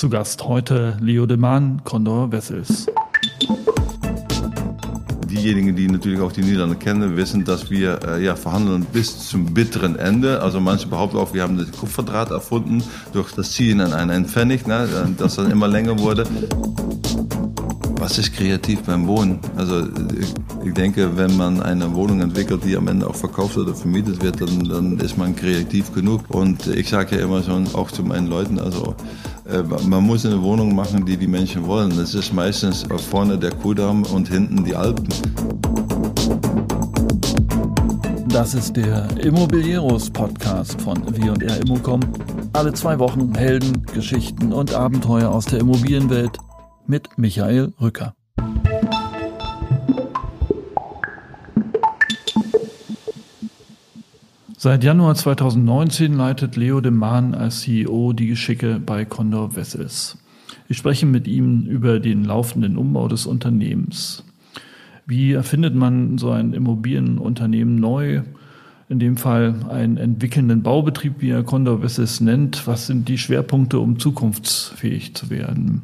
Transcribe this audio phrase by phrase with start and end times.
[0.00, 2.86] Zu Gast heute Leo de Maan, Condor Wessels.
[5.26, 9.52] Diejenigen, die natürlich auch die Niederlande kennen, wissen, dass wir äh, ja, verhandeln bis zum
[9.52, 10.40] bitteren Ende.
[10.40, 12.82] Also manche behaupten auch, wir haben den Kupferdraht erfunden
[13.12, 16.24] durch das Ziehen an einen Pfennig, ne, das dann immer länger wurde.
[18.00, 19.38] Was ist kreativ beim Wohnen?
[19.58, 19.86] Also
[20.64, 24.40] ich denke, wenn man eine Wohnung entwickelt, die am Ende auch verkauft oder vermietet wird,
[24.40, 26.22] dann, dann ist man kreativ genug.
[26.30, 28.94] Und ich sage ja immer schon, auch zu meinen Leuten, also
[29.46, 31.94] äh, man muss eine Wohnung machen, die die Menschen wollen.
[31.94, 35.06] Das ist meistens vorne der Kudamm und hinten die Alpen.
[38.28, 42.00] Das ist der Immobilieros Podcast von W&R Immocom.
[42.54, 46.38] Alle zwei Wochen Helden, Geschichten und Abenteuer aus der Immobilienwelt
[46.90, 48.14] mit Michael Rücker.
[54.58, 60.18] Seit Januar 2019 leitet Leo de Maan als CEO die Geschicke bei Condor Vessels.
[60.68, 64.24] Ich spreche mit ihm über den laufenden Umbau des Unternehmens.
[65.06, 68.22] Wie erfindet man so ein Immobilienunternehmen neu?
[68.88, 72.66] In dem Fall einen entwickelnden Baubetrieb, wie er Condor Vessels nennt.
[72.66, 75.82] Was sind die Schwerpunkte, um zukunftsfähig zu werden?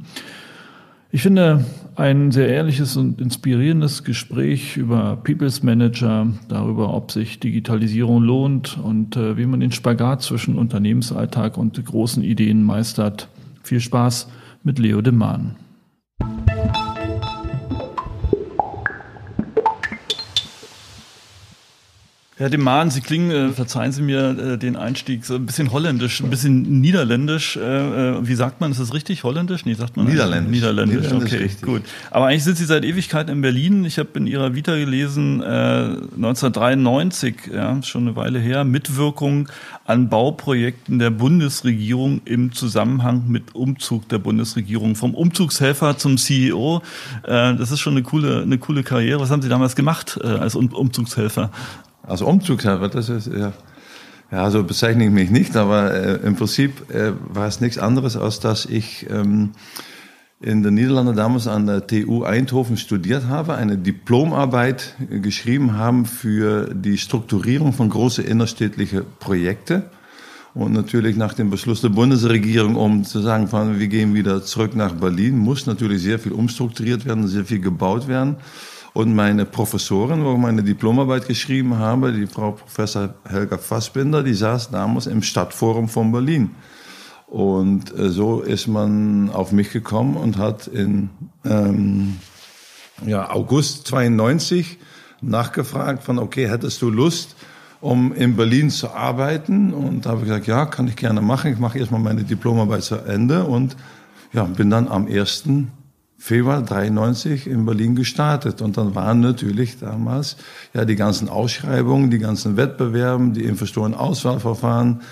[1.17, 1.65] Ich finde
[1.95, 9.17] ein sehr ehrliches und inspirierendes Gespräch über People's Manager, darüber, ob sich Digitalisierung lohnt und
[9.17, 13.29] äh, wie man den Spagat zwischen Unternehmensalltag und großen Ideen meistert.
[13.63, 14.29] Viel Spaß
[14.63, 15.57] mit Leo de Maan.
[22.39, 25.73] Herr de Maan, Sie klingen, äh, verzeihen Sie mir äh, den Einstieg, so ein bisschen
[25.73, 27.57] holländisch, ein bisschen niederländisch.
[27.57, 29.25] Äh, äh wie sagt man, ist das richtig?
[29.25, 29.65] Holländisch?
[29.65, 30.51] Nee, sagt man Niederländisch.
[30.51, 31.63] Niederländisch, Niederländisch okay, richtig.
[31.63, 31.83] gut.
[32.11, 33.87] Aber eigentlich sind Sie seit Ewigkeit in Berlin.
[33.87, 39.49] Ich habe in Ihrer Vita gelesen, äh, 1993, ja, schon eine Weile her, Mitwirkung
[39.87, 44.95] an Bauprojekten der Bundesregierung im Zusammenhang mit Umzug der Bundesregierung.
[44.95, 46.83] Vom Umzugshelfer zum CEO.
[47.23, 49.21] Äh, das ist schon eine coole, eine coole Karriere.
[49.21, 51.51] Was haben Sie damals gemacht äh, als um Umzugshelfer?
[52.07, 53.53] Also Umzugshelfer, das ist ja,
[54.31, 58.17] ja, so bezeichne ich mich nicht, aber äh, im Prinzip äh, war es nichts anderes,
[58.17, 59.53] als dass ich ähm,
[60.41, 66.73] in den Niederlanden damals an der TU Eindhoven studiert habe, eine Diplomarbeit geschrieben haben für
[66.75, 69.85] die Strukturierung von großen innerstädtlichen Projekten.
[70.55, 74.93] Und natürlich nach dem Beschluss der Bundesregierung, um zu sagen, wir gehen wieder zurück nach
[74.93, 78.37] Berlin, muss natürlich sehr viel umstrukturiert werden, sehr viel gebaut werden.
[78.97, 84.33] Und meine Professorin, wo ich meine Diplomarbeit geschrieben habe, die Frau Professor Helga Fassbinder, die
[84.33, 86.53] saß damals im Stadtforum von Berlin.
[87.27, 91.11] Und äh, so ist man auf mich gekommen und hat in
[91.45, 92.17] ähm,
[93.05, 94.79] ja, August 92
[95.21, 97.37] nachgefragt von, okay, hättest du Lust,
[97.83, 99.75] um in Berlin zu arbeiten?
[99.75, 101.53] Und da habe ich gesagt, ja, kann ich gerne machen.
[101.53, 103.77] Ich mache erstmal meine Diplomarbeit zu Ende und
[104.33, 105.45] ja, bin dann am 1.
[106.19, 108.63] Februar 93 in Berlin gestartet.
[108.63, 110.37] Und dann waren natürlich damals
[110.75, 115.03] ja die ganzen Ausschreibungen, die ganzen Wettbewerben, die Investorenauswahlverfahren,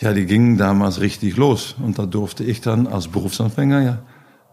[0.00, 1.76] ja, die gingen damals richtig los.
[1.82, 3.98] Und da durfte ich dann als Berufsanfänger ja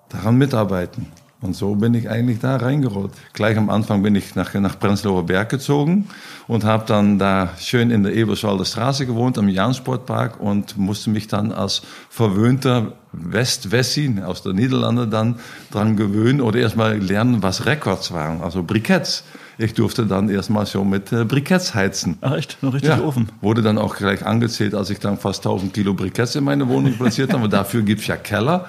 [0.09, 1.07] daran mitarbeiten.
[1.41, 3.11] Und so bin ich eigentlich da reingerollt.
[3.33, 6.07] Gleich am Anfang bin ich nach, nach Prenzlauer Berg gezogen
[6.47, 11.27] und habe dann da schön in der Eberswalder Straße gewohnt, am Jansportpark und musste mich
[11.27, 15.39] dann als verwöhnter West-Wessi aus der Niederlande dann
[15.71, 19.23] dran gewöhnen oder erstmal lernen, was Records waren, also Briketts.
[19.57, 22.17] Ich durfte dann erstmal schon mit äh, Briketts heizen.
[22.21, 22.57] Ach echt?
[22.61, 23.29] Noch richtig ja, Ofen?
[23.41, 26.93] Wurde dann auch gleich angezählt, als ich dann fast 1000 Kilo Briketts in meine Wohnung
[26.93, 27.49] platziert habe.
[27.49, 28.67] Dafür gibt's ja Keller.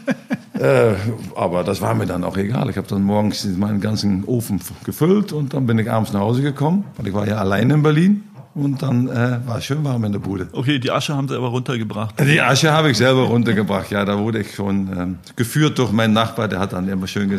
[0.58, 0.94] äh,
[1.34, 2.70] aber das war mir dann auch egal.
[2.70, 6.42] Ich habe dann morgens meinen ganzen Ofen gefüllt und dann bin ich abends nach Hause
[6.42, 8.24] gekommen, weil ich war ja allein in Berlin.
[8.54, 10.48] Und dann äh, war es schön warm in der Bude.
[10.52, 12.14] Okay, die Asche haben Sie aber runtergebracht.
[12.20, 14.04] Die Asche habe ich selber runtergebracht, ja.
[14.04, 17.32] Da wurde ich schon ähm, geführt durch meinen Nachbar, der hat dann immer schön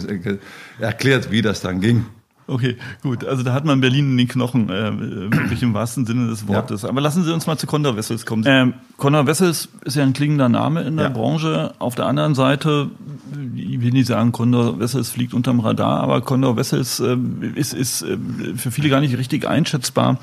[0.80, 2.06] erklärt, wie das dann ging.
[2.48, 3.26] Okay, gut.
[3.26, 6.82] Also da hat man Berlin in den Knochen, äh, wirklich im wahrsten Sinne des Wortes.
[6.82, 6.90] Ja.
[6.90, 8.44] Aber lassen Sie uns mal zu Condor Wessels kommen.
[8.46, 11.12] Ähm, Condor Wessels ist ja ein klingender Name in der ja.
[11.12, 11.74] Branche.
[11.80, 12.90] Auf der anderen Seite,
[13.56, 17.18] ich will nicht sagen, Condor Wessels fliegt unterm Radar, aber Condor Wessels äh,
[17.56, 18.18] ist, ist äh,
[18.56, 20.20] für viele gar nicht richtig einschätzbar.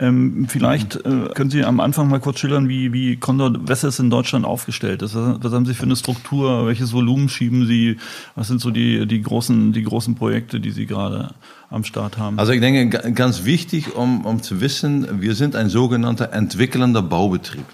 [0.00, 4.10] Ähm, vielleicht äh, können Sie am Anfang mal kurz schildern, wie, wie Condor Wessels in
[4.10, 5.14] Deutschland aufgestellt ist.
[5.14, 6.66] Was, was, haben Sie für eine Struktur?
[6.66, 7.98] Welches Volumen schieben Sie?
[8.34, 11.34] Was sind so die, die, großen, die großen Projekte, die Sie gerade
[11.70, 12.38] am Start haben?
[12.38, 17.66] Also ich denke, ganz wichtig, um, um zu wissen, wir sind ein sogenannter entwickelnder Baubetrieb.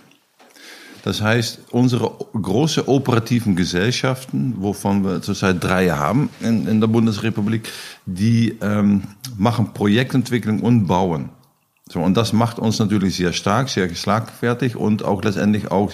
[1.03, 7.71] Das heißt, unsere große operativen Gesellschaften, wovon wir zurzeit drei haben in, in der Bundesrepublik,
[8.05, 9.05] die ähm,
[9.39, 11.31] machen Projektentwicklung und Bauen.
[11.93, 15.91] So, und das macht uns natürlich sehr stark, sehr schlagfertig und auch letztendlich auch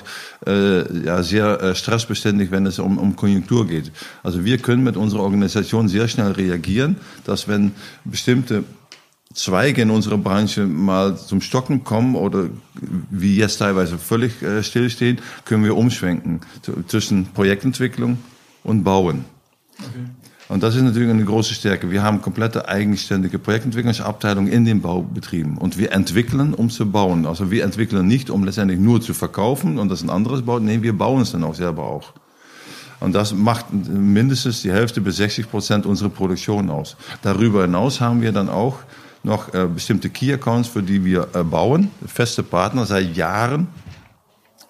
[0.46, 3.90] äh, ja, sehr äh, stressbeständig, wenn es um, um Konjunktur geht.
[4.22, 7.72] Also wir können mit unserer Organisation sehr schnell reagieren, dass wenn
[8.04, 8.64] bestimmte
[9.32, 12.50] Zweige in unserer Branche mal zum Stocken kommen oder
[13.10, 16.42] wie jetzt teilweise völlig äh, stillstehen, können wir umschwenken
[16.88, 18.18] zwischen Projektentwicklung
[18.64, 19.24] und Bauen.
[19.78, 20.25] Okay.
[20.48, 21.90] Und das ist natürlich eine große Stärke.
[21.90, 25.58] Wir haben komplette eigenständige Projektentwicklungsabteilung in den Baubetrieben.
[25.58, 27.26] Und wir entwickeln, um zu bauen.
[27.26, 30.62] Also wir entwickeln nicht, um letztendlich nur zu verkaufen und das ein anderes baut.
[30.62, 32.12] Nee, wir bauen es dann auch selber auch.
[33.00, 36.96] Und das macht mindestens die Hälfte bis 60 Prozent unserer Produktion aus.
[37.22, 38.78] Darüber hinaus haben wir dann auch
[39.22, 41.90] noch äh, bestimmte Key Accounts, für die wir äh, bauen.
[42.06, 43.66] Feste Partner seit Jahren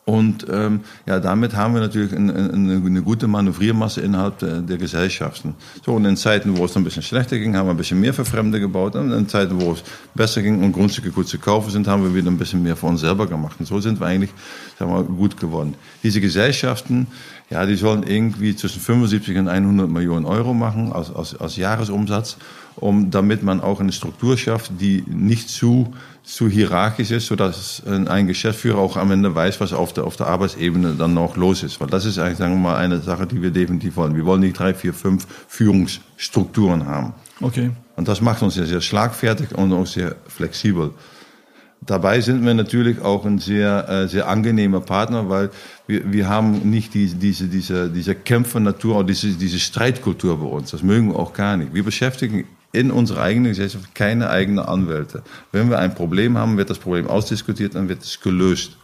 [0.08, 4.78] und ähm, ja, damit haben wir natürlich eine, eine, eine gute Manövriermasse innerhalb der, der,
[4.78, 5.56] Gesellschaften.
[5.84, 8.14] So, und in Zeiten, wo es ein bisschen schlechter ging, haben wir ein bisschen mehr
[8.14, 8.94] für Fremde gebaut.
[8.94, 9.82] Und in Zeiten, wo es
[10.14, 12.86] besser ging und Grundstücke gut zu kaufen sind, haben wir wieder ein bisschen mehr für
[12.86, 13.56] uns selber gemacht.
[13.58, 14.30] Und so sind wir eigentlich
[14.78, 15.74] sagen wir, gut geworden.
[16.04, 17.08] Diese Gesellschaften,
[17.50, 22.36] ja, die sollen irgendwie zwischen 75 und 100 Millionen Euro machen als, als, als Jahresumsatz,
[22.76, 25.92] um, damit man auch eine Struktur schafft, die nicht zu
[26.26, 30.26] zu hierarchisch ist, sodass ein Geschäftsführer auch am Ende weiß, was auf der, auf der
[30.26, 31.80] Arbeitsebene dann noch los ist.
[31.80, 34.16] Weil das ist eigentlich, sagen wir mal, eine Sache, die wir definitiv wollen.
[34.16, 37.14] Wir wollen nicht drei, vier, fünf Führungsstrukturen haben.
[37.40, 37.70] Okay.
[37.94, 40.90] Und das macht uns ja sehr schlagfertig und auch sehr flexibel.
[41.80, 45.50] Dabei sind wir natürlich auch ein sehr, äh, sehr angenehmer Partner, weil
[45.86, 50.72] wir, wir haben nicht die, diese, diese, diese Kämpfernatur oder diese, diese Streitkultur bei uns.
[50.72, 51.72] Das mögen wir auch gar nicht.
[51.72, 52.46] Wir beschäftigen
[52.76, 55.22] in unserer eigenen Gesellschaft keine eigenen Anwälte.
[55.50, 58.76] Wenn wir ein Problem haben, wird das Problem ausdiskutiert, dann wird es gelöst.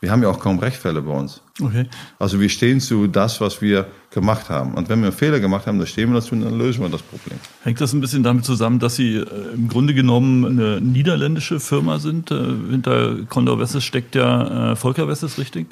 [0.00, 1.42] Wir haben ja auch kaum Rechtfälle bei uns.
[1.60, 1.86] Okay.
[2.18, 4.72] Also wir stehen zu das, was wir gemacht haben.
[4.74, 6.88] Und wenn wir einen Fehler gemacht haben, dann stehen wir dazu und dann lösen wir
[6.88, 7.38] das Problem.
[7.64, 11.98] Hängt das ein bisschen damit zusammen, dass Sie äh, im Grunde genommen eine niederländische Firma
[11.98, 12.30] sind?
[12.30, 12.36] Äh,
[12.70, 15.66] hinter Condor Wesses steckt ja äh, Volker Wesses, richtig?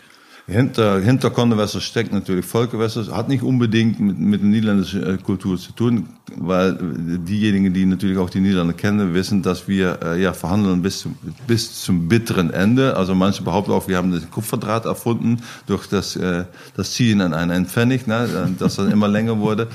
[0.50, 3.14] Hinter, hinter Kondewasser steckt natürlich Volkerwasser.
[3.14, 8.16] Hat nicht unbedingt mit, mit der niederländischen äh, Kultur zu tun, weil diejenigen, die natürlich
[8.16, 11.16] auch die Niederlande kennen, wissen, dass wir äh, ja verhandeln bis zum,
[11.46, 12.96] bis zum bitteren Ende.
[12.96, 17.34] Also manche behaupten auch, wir haben den Kupferdraht erfunden durch das, äh, das Ziehen an
[17.34, 19.68] einen Pfennig, ne, dass das immer länger wurde.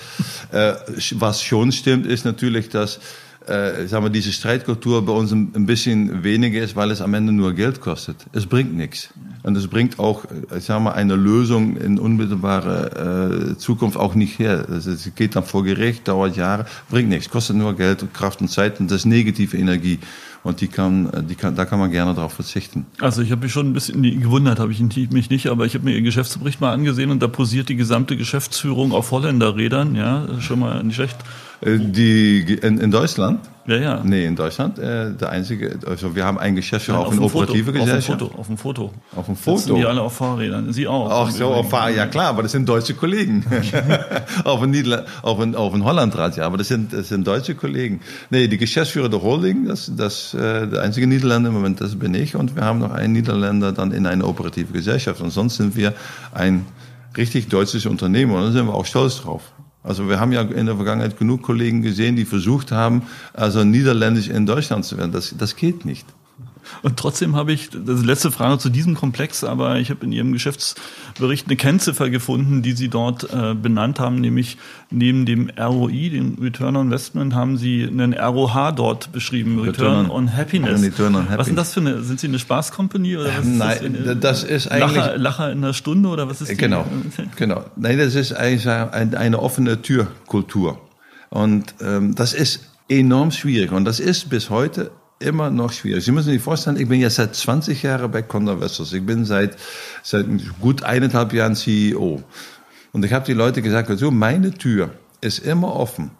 [0.51, 0.73] Äh,
[1.11, 2.99] was schon stimmt, ist natürlich, dass
[3.47, 7.13] äh, sagen wir, diese Streitkultur bei uns ein, ein, bisschen weniger ist, weil es am
[7.13, 8.17] Ende nur Geld kostet.
[8.31, 9.09] Es bringt nichts.
[9.43, 14.15] Und es bringt auch, ich äh, sag mal, eine Lösung in unmittelbare äh, Zukunft auch
[14.15, 14.67] nicht her.
[14.69, 18.79] Es geht dann vor Gericht, dauert Jahre, bringt nichts, kostet nur Geld, Kraft und Zeit
[18.79, 19.99] und das ist negative Energie.
[20.43, 22.85] Und die kann, die kann, da kann man gerne darauf verzichten.
[22.99, 25.85] Also ich habe mich schon ein bisschen gewundert, habe ich mich nicht, aber ich habe
[25.85, 30.59] mir Ihren Geschäftsbericht mal angesehen und da posiert die gesamte Geschäftsführung auf Holländerrädern, ja, schon
[30.59, 31.17] mal nicht schlecht.
[31.61, 33.39] Äh, die in, in Deutschland?
[33.65, 34.01] Ja, ja.
[34.03, 37.71] Nee, in Deutschland äh, der einzige, also wir haben ein Geschäftsführer auf, auf eine operative
[37.71, 38.21] Foto, Gesellschaft.
[38.21, 38.91] Auf dem Foto.
[39.15, 39.57] Auf dem Foto.
[39.57, 40.73] Sitzen die alle auf Fahrrädern.
[40.73, 41.09] Sie auch.
[41.09, 43.45] Ach so, auf Fahrrädern, ja klar, aber das sind deutsche Kollegen.
[44.43, 47.55] auf dem Niederland, auf dem, auf dem Hollandrad, ja, aber das sind, das sind deutsche
[47.55, 48.01] Kollegen.
[48.29, 52.13] Nee, die Geschäftsführer der Holding, das, das, äh, der einzige Niederländer im Moment, das bin
[52.15, 55.21] ich und wir haben noch einen Niederländer dann in eine operative Gesellschaft.
[55.21, 55.93] Und sonst sind wir
[56.33, 56.65] ein
[57.15, 59.52] richtig deutsches Unternehmen und da sind wir auch stolz drauf.
[59.83, 63.03] Also wir haben ja in der Vergangenheit genug Kollegen gesehen, die versucht haben,
[63.33, 65.11] also niederländisch in Deutschland zu werden.
[65.11, 66.07] Das, das geht nicht.
[66.81, 70.05] Und trotzdem habe ich, das ist die letzte Frage zu diesem Komplex, aber ich habe
[70.05, 74.57] in Ihrem Geschäftsbericht eine Kennziffer gefunden, die Sie dort äh, benannt haben, nämlich
[74.89, 80.11] neben dem ROI, dem Return on Investment, haben Sie einen ROH dort beschrieben, Return, Return
[80.11, 80.81] on, Happiness.
[80.81, 81.39] Return on Happiness.
[81.39, 84.43] Was ist das für eine, sind Sie eine Spaßkompanie oder was ist Nein, das, das
[84.43, 84.95] ist eigentlich...
[84.95, 86.57] Lacher, Lacher in der Stunde oder was ist die?
[86.57, 86.85] Genau,
[87.35, 87.65] genau.
[87.75, 90.79] Nein, das ist eigentlich eine, eine offene Türkultur.
[91.29, 94.91] Und ähm, das ist enorm schwierig und das ist bis heute
[95.23, 96.05] immer noch schwierig.
[96.05, 98.93] Sie müssen sich vorstellen, ich bin ja seit 20 Jahren bei Condor Westers.
[98.93, 99.57] Ich bin seit,
[100.03, 100.25] seit
[100.59, 102.21] gut eineinhalb Jahren CEO.
[102.91, 106.11] Und ich habe die Leute gesagt, so, meine Tür ist immer offen.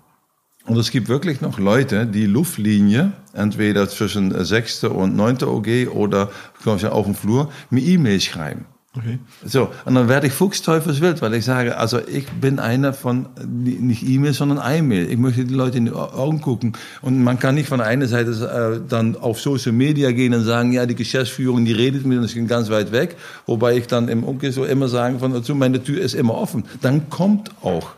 [0.66, 4.86] Und es gibt wirklich noch Leute, die Luftlinie, entweder zwischen 6.
[4.86, 5.44] und 9.
[5.44, 6.32] OG oder
[6.66, 8.66] auf dem Flur, mir E-Mails schreiben.
[8.96, 9.18] Okay.
[9.44, 14.08] So, und dann werde ich fuchsteufelswild, weil ich sage, also ich bin einer von, nicht
[14.08, 15.10] E-Mail, sondern E-Mail.
[15.10, 16.74] Ich möchte die Leute in die Augen gucken.
[17.02, 20.74] Und man kann nicht von einer Seite äh, dann auf Social Media gehen und sagen,
[20.74, 23.16] ja, die Geschäftsführung, die redet mit uns ganz weit weg.
[23.48, 26.64] Wobei ich dann im Umkehr so immer sagen, von, also meine Tür ist immer offen.
[26.82, 27.94] Dann kommt auch.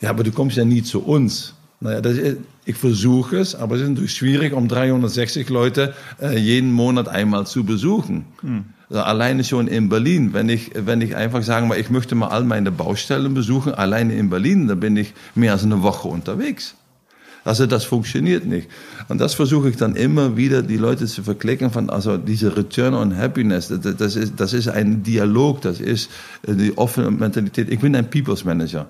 [0.00, 1.52] Ja, aber du kommst ja nie zu uns.
[1.80, 6.38] Naja, das ist, ich versuche es, aber es ist natürlich schwierig, um 360 Leute äh,
[6.38, 8.24] jeden Monat einmal zu besuchen.
[8.40, 8.64] Hm.
[8.90, 12.28] Also alleine schon in Berlin, wenn ich, wenn ich einfach sagen will, ich möchte mal
[12.28, 16.74] all meine Baustellen besuchen, alleine in Berlin, da bin ich mehr als eine Woche unterwegs.
[17.44, 18.68] Also das funktioniert nicht.
[19.08, 22.94] Und das versuche ich dann immer wieder, die Leute zu verklicken von, also diese Return
[22.94, 26.10] on Happiness, das ist, das ist ein Dialog, das ist
[26.46, 27.70] äh, die offene Mentalität.
[27.70, 28.88] Ich bin ein People's Manager.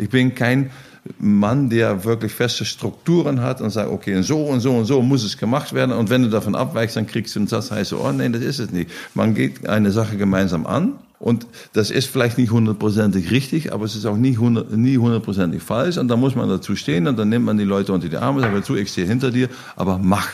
[0.00, 0.70] Ich bin kein
[1.18, 5.24] Mann, der wirklich feste Strukturen hat und sagt, okay, so und so und so muss
[5.24, 5.92] es gemacht werden.
[5.92, 8.58] Und wenn du davon abweichst, dann kriegst du einen Satz, heißt oh nein, das ist
[8.58, 8.90] es nicht.
[9.14, 13.94] Man geht eine Sache gemeinsam an und das ist vielleicht nicht hundertprozentig richtig, aber es
[13.94, 15.98] ist auch nie, hundert, nie hundertprozentig falsch.
[15.98, 18.40] Und da muss man dazu stehen und dann nimmt man die Leute unter die Arme,
[18.40, 20.28] sagt dazu, ich stehe hinter dir, aber mach.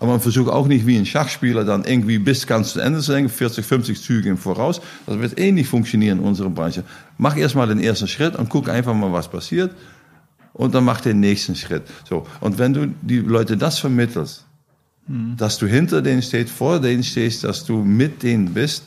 [0.00, 3.12] Aber man versucht auch nicht wie ein Schachspieler dann irgendwie bis ganz zu Ende zu
[3.12, 4.80] denken, 40, 50 Züge im Voraus.
[5.06, 6.84] Das wird eh nicht funktionieren in unserer Branche.
[7.18, 9.72] Mach erstmal den ersten Schritt und guck einfach mal, was passiert.
[10.54, 11.82] Und dann mach den nächsten Schritt.
[12.08, 12.26] So.
[12.40, 14.46] Und wenn du die Leute das vermittelst,
[15.06, 15.36] mhm.
[15.36, 18.84] dass du hinter denen stehst, vor denen stehst, dass du mit denen bist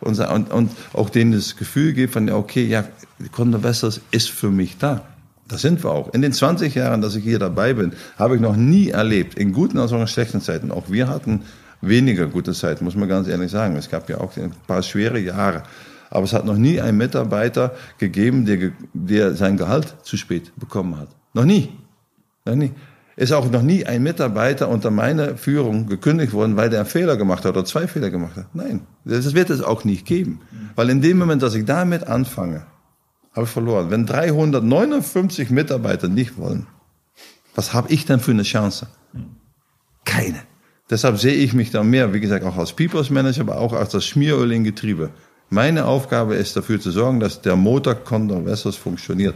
[0.00, 2.84] und, und, und auch denen das Gefühl gibst von, okay, ja,
[3.32, 5.02] Condor Wessels ist für mich da.
[5.48, 6.12] Das sind wir auch.
[6.14, 9.52] In den 20 Jahren, dass ich hier dabei bin, habe ich noch nie erlebt, in
[9.52, 10.70] guten als auch in schlechten Zeiten.
[10.70, 11.42] Auch wir hatten
[11.82, 13.76] weniger gute Zeiten, muss man ganz ehrlich sagen.
[13.76, 15.62] Es gab ja auch ein paar schwere Jahre.
[16.10, 20.98] Aber es hat noch nie einen Mitarbeiter gegeben, der, der sein Gehalt zu spät bekommen
[20.98, 21.08] hat.
[21.34, 21.70] Noch nie.
[22.44, 22.72] Noch nie.
[23.16, 27.16] Ist auch noch nie ein Mitarbeiter unter meiner Führung gekündigt worden, weil der einen Fehler
[27.16, 28.46] gemacht hat oder zwei Fehler gemacht hat.
[28.54, 30.40] Nein, das wird es auch nicht geben.
[30.74, 32.66] Weil in dem Moment, dass ich damit anfange,
[33.34, 33.90] habe ich verloren.
[33.90, 36.66] Wenn 359 Mitarbeiter nicht wollen,
[37.54, 38.88] was habe ich denn für eine Chance?
[40.04, 40.40] Keine.
[40.90, 43.90] Deshalb sehe ich mich da mehr, wie gesagt, auch als People's Manager, aber auch als
[43.90, 45.10] das Schmieröl in Getriebe.
[45.50, 49.34] Meine Aufgabe ist dafür zu sorgen, dass der Motor Condor Vessels funktioniert.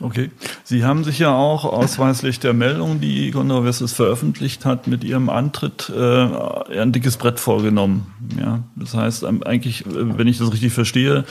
[0.00, 0.30] Okay.
[0.64, 5.28] Sie haben sich ja auch ausweislich der Meldung, die Condor Vessels veröffentlicht hat, mit Ihrem
[5.28, 8.06] Antritt äh, ein dickes Brett vorgenommen.
[8.38, 11.24] Ja, das heißt eigentlich, äh, wenn ich das richtig verstehe,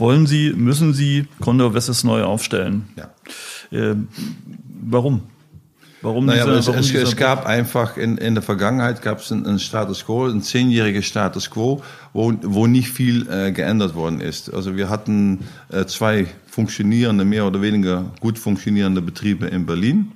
[0.00, 2.88] wollen Sie, müssen Sie Condor Wesses neu aufstellen.
[2.96, 3.10] Ja.
[3.78, 3.96] Äh,
[4.82, 5.22] warum?
[6.02, 9.46] Warum naja, dieser, warum es, es, gab einfach in, in der Vergangenheit gab es einen,
[9.46, 11.82] einen Status quo, einen zehnjährigen Status quo,
[12.14, 14.52] wo, wo nicht viel äh, geändert worden ist.
[14.52, 20.12] Also wir hatten äh, zwei funktionierende, mehr oder weniger gut funktionierende Betriebe in Berlin.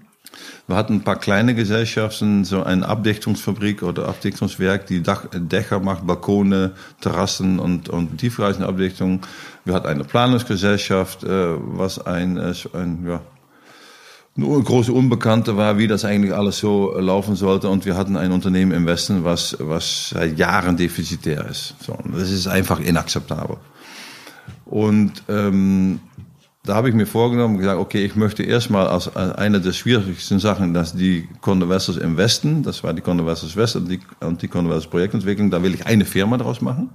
[0.66, 6.06] Wir hatten ein paar kleine Gesellschaften, so eine Abdichtungsfabrik oder Abdichtungswerk, die Dach, Dächer macht,
[6.06, 9.20] Balkone, Terrassen und, und Tiefreisenabdichtung.
[9.64, 13.20] Wir hatten eine Planungsgesellschaft, äh, was ein, äh, ein ja,
[14.36, 17.68] eine große Unbekannte war, wie das eigentlich alles so laufen sollte.
[17.68, 21.74] Und wir hatten ein Unternehmen im Westen, was, was seit Jahren defizitär ist.
[21.80, 23.58] So, das ist einfach inakzeptabel.
[24.64, 26.00] Und ähm,
[26.64, 30.72] da habe ich mir vorgenommen, gesagt, okay, ich möchte erstmal als eine der schwierigsten Sachen,
[30.72, 34.86] dass die Conversos im Westen, das war die Conversos West und die, und die Conversos
[34.86, 36.88] Projektentwicklung, da will ich eine Firma daraus machen.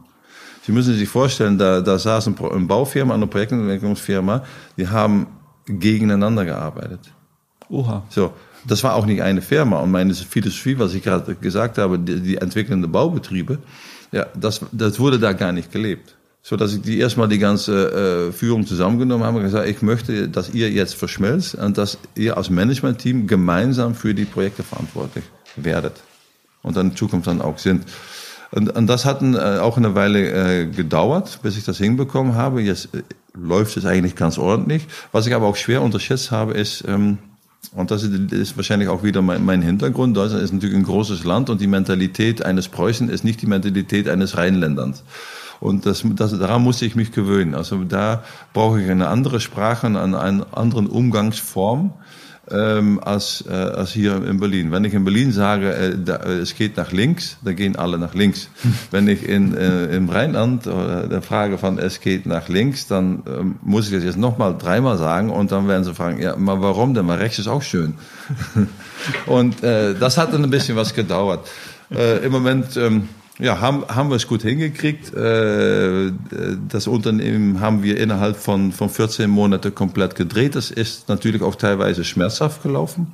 [0.65, 4.43] Sie müssen sich vorstellen, da, da saß ein, ein Baufirma, eine Projektentwicklungsfirma,
[4.75, 5.27] die haben
[5.67, 7.13] gegeneinander gearbeitet.
[7.69, 8.03] Oha.
[8.09, 8.33] So,
[8.65, 9.77] das war auch nicht eine Firma.
[9.77, 13.59] Und meine Philosophie, was ich gerade gesagt habe, die, die entwickelnden Baubetriebe,
[14.11, 16.15] ja, das, das wurde da gar nicht gelebt
[16.49, 20.29] so dass ich die erstmal die ganze äh, Führung zusammengenommen habe und gesagt, ich möchte,
[20.29, 25.23] dass ihr jetzt verschmelzt und dass ihr als Managementteam gemeinsam für die Projekte verantwortlich
[25.55, 26.01] werdet
[26.63, 27.83] und dann in Zukunft dann auch sind.
[28.49, 32.63] Und, und das hat äh, auch eine Weile äh, gedauert, bis ich das hinbekommen habe.
[32.63, 33.03] Jetzt äh,
[33.35, 34.87] läuft es eigentlich ganz ordentlich.
[35.11, 37.19] Was ich aber auch schwer unterschätzt habe, ist, ähm,
[37.75, 40.17] und das ist wahrscheinlich auch wieder mein, mein Hintergrund.
[40.17, 44.09] Deutschland ist natürlich ein großes Land und die Mentalität eines Preußen ist nicht die Mentalität
[44.09, 45.03] eines Rheinländers.
[45.59, 47.55] Und das, das, daran musste ich mich gewöhnen.
[47.55, 48.23] Also da
[48.53, 51.93] brauche ich eine andere Sprache, eine, andere Umgangsform
[52.51, 54.71] ähm, als, äh, als hier in Berlin.
[54.71, 57.97] Wenn ich in Berlin sage, äh, da, äh, es geht nach links, dann gehen alle
[57.97, 58.49] nach links.
[58.91, 63.23] Wenn ich in, äh, im Rheinland oder der Frage von es geht nach links, dann
[63.25, 66.61] äh, muss ich das jetzt nochmal dreimal sagen und dann werden sie fragen, ja, aber
[66.61, 67.07] warum denn?
[67.07, 67.95] Weil rechts ist auch schön.
[69.25, 71.47] und äh, das hat dann ein bisschen was gedauert.
[71.91, 75.13] Äh, Im Moment ähm, ja, haben, haben wir es gut hingekriegt.
[75.13, 76.11] Äh,
[76.67, 80.55] das Unternehmen haben wir innerhalb von, von 14 Monaten komplett gedreht.
[80.55, 83.13] Das ist natürlich auch teilweise schmerzhaft gelaufen.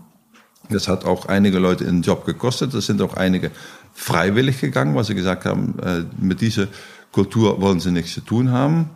[0.69, 2.73] Das hat auch einige Leute in den Job gekostet.
[2.73, 3.51] Das sind auch einige
[3.93, 6.67] freiwillig gegangen, weil sie gesagt haben, äh, mit dieser
[7.11, 8.89] Kultur wollen sie nichts zu tun haben.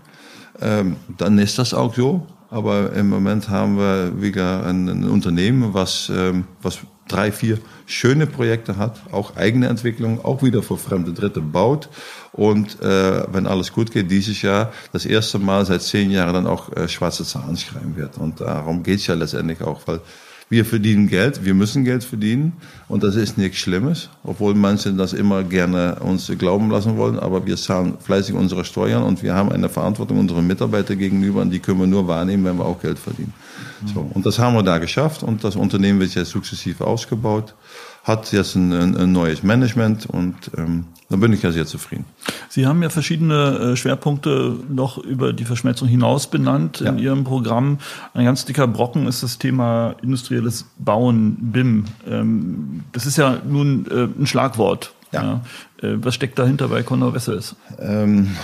[0.59, 2.25] Ähm, dann ist das auch so.
[2.50, 6.79] Aber im Moment haben wir wieder ein, ein Unternehmen, was, ähm, was
[7.11, 11.89] drei, vier schöne Projekte hat, auch eigene Entwicklung, auch wieder für fremde Dritte baut
[12.31, 16.47] und äh, wenn alles gut geht, dieses Jahr das erste Mal seit zehn Jahren dann
[16.47, 18.17] auch äh, schwarze Zahlen schreiben wird.
[18.17, 20.01] Und darum geht's ja letztendlich auch, weil
[20.51, 22.53] Wir verdienen Geld, wir müssen Geld verdienen
[22.88, 27.46] und das ist nichts Schlimmes, obwohl manche das immer gerne uns glauben lassen wollen, aber
[27.46, 31.60] wir zahlen fleißig unsere Steuern und wir haben eine Verantwortung unseren Mitarbeitern gegenüber und die
[31.60, 33.34] können wir nur wahrnehmen, wenn wir auch Geld verdienen.
[33.94, 37.53] So, und das haben wir da geschafft und das Unternehmen wird jetzt sukzessive ausgebaut
[38.09, 42.05] hat jetzt ein, ein neues Management und ähm, da bin ich ja sehr zufrieden.
[42.49, 46.89] Sie haben ja verschiedene äh, Schwerpunkte noch über die Verschmelzung hinaus benannt ja.
[46.89, 47.79] in Ihrem Programm.
[48.13, 51.85] Ein ganz dicker Brocken ist das Thema industrielles Bauen, BIM.
[52.07, 54.93] Ähm, das ist ja nun äh, ein Schlagwort.
[55.11, 55.41] Ja.
[55.81, 55.87] ja.
[55.87, 57.55] Äh, was steckt dahinter bei Conor Wessels?
[57.79, 58.35] Ähm,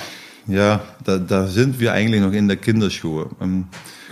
[0.47, 3.29] ja, da, da sind wir eigentlich noch in der Kinderschuhe.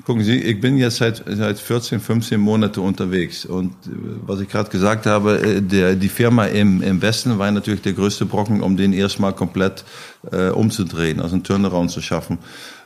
[0.05, 3.91] Gucken Sie, ich bin jetzt seit, seit 14, 15 Monate unterwegs und äh,
[4.25, 7.93] was ich gerade gesagt habe, äh, der, die Firma im, im Westen war natürlich der
[7.93, 9.85] größte Brocken, um den erstmal komplett
[10.29, 12.39] äh, umzudrehen, also einen Turnaround zu schaffen.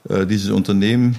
[0.08, 1.18] Äh, dieses Unternehmen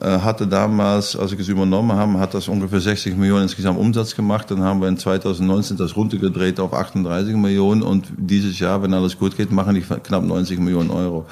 [0.00, 4.16] äh, hatte damals, als ich es übernommen habe, hat das ungefähr 60 Millionen insgesamt Umsatz
[4.16, 4.50] gemacht.
[4.50, 9.18] Dann haben wir in 2019 das runtergedreht auf 38 Millionen und dieses Jahr, wenn alles
[9.18, 11.26] gut geht, machen die knapp 90 Millionen Euro.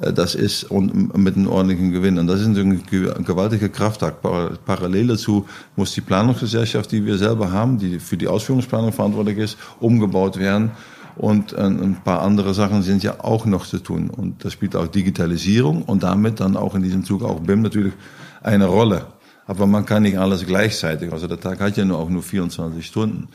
[0.00, 2.18] Äh, das ist und mit einem ordentlichen Gewinn.
[2.18, 2.84] Und das ist ein
[3.24, 4.22] gewaltiger Kraftakt.
[4.22, 9.58] Parallel dazu muss die Planungsgesellschaft, die wir selber haben, die für die Ausführungsplanung verantwortlich ist,
[9.80, 10.72] umgebaut werden.
[11.16, 14.10] Und ein paar andere Sachen sind ja auch noch zu tun.
[14.10, 17.94] Und das spielt auch Digitalisierung und damit dann auch in diesem Zug auch BIM natürlich
[18.42, 19.06] eine Rolle.
[19.46, 21.10] Aber man kann nicht alles gleichzeitig.
[21.12, 23.28] Also der Tag hat ja nur auch nur 24 Stunden.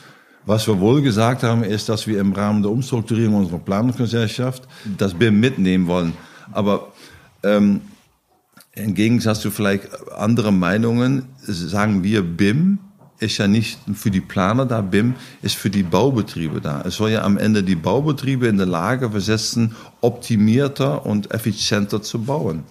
[0.46, 5.16] Was wir wohl gesagt haben, ist, dass wir im Rahmen der Umstrukturierung unserer Planungsgesellschaft das
[5.16, 6.14] BIM mitnehmen wollen.
[6.52, 6.92] Aber
[7.44, 7.82] ähm,
[8.74, 12.80] im Gegensatz zu vielleicht anderen Meinungen sagen wir, BIM
[13.20, 16.82] ist ja nicht für die Planer da, BIM ist für die Baubetriebe da.
[16.86, 22.20] Es soll ja am Ende die Baubetriebe in der Lage versetzen, optimierter und effizienter zu
[22.24, 22.64] bauen.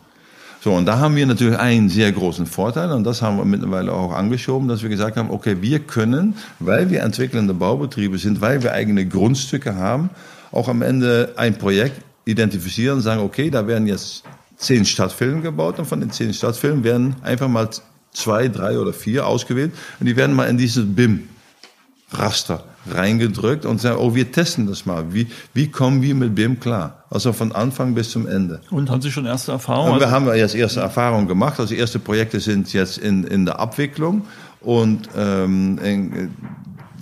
[0.62, 3.92] So, und da haben wir natürlich einen sehr großen Vorteil und das haben wir mittlerweile
[3.92, 8.62] auch angeschoben, dass wir gesagt haben, okay, wir können, weil wir entwickelnde Baubetriebe sind, weil
[8.62, 10.10] wir eigene Grundstücke haben,
[10.52, 14.24] auch am Ende ein Projekt identifizieren und sagen, okay, da werden jetzt
[14.56, 17.68] zehn Stadtfilme gebaut und von den zehn Stadtfilmen werden einfach mal
[18.12, 23.98] zwei, drei oder vier ausgewählt und die werden mal in dieses BIM-Raster reingedrückt und sagen,
[23.98, 25.12] oh, wir testen das mal.
[25.12, 27.04] Wie, wie kommen wir mit BIM klar?
[27.10, 28.60] Also von Anfang bis zum Ende.
[28.70, 30.00] Und haben Sie schon erste Erfahrungen?
[30.00, 31.60] wir haben jetzt erste Erfahrungen gemacht.
[31.60, 34.22] Also erste Projekte sind jetzt in, in der Abwicklung
[34.60, 36.34] und ähm, in,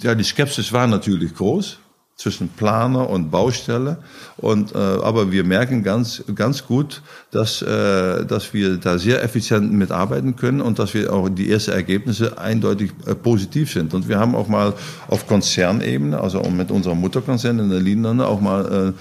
[0.02, 1.78] ja, die Skepsis war natürlich groß
[2.18, 3.98] zwischen Planer und Baustelle.
[4.36, 7.00] Und, äh, aber wir merken ganz, ganz gut,
[7.30, 11.70] dass, äh, dass wir da sehr effizient mitarbeiten können und dass wir auch die ersten
[11.70, 13.94] Ergebnisse eindeutig äh, positiv sind.
[13.94, 14.74] Und wir haben auch mal
[15.06, 18.94] auf Konzernebene, also mit unserem Mutterkonzern in den Niederlanden, auch mal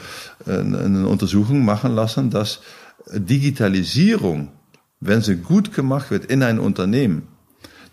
[0.45, 2.59] äh, eine Untersuchung machen lassen, dass
[3.11, 4.49] Digitalisierung,
[4.99, 7.23] wenn sie gut gemacht wird in ein Unternehmen,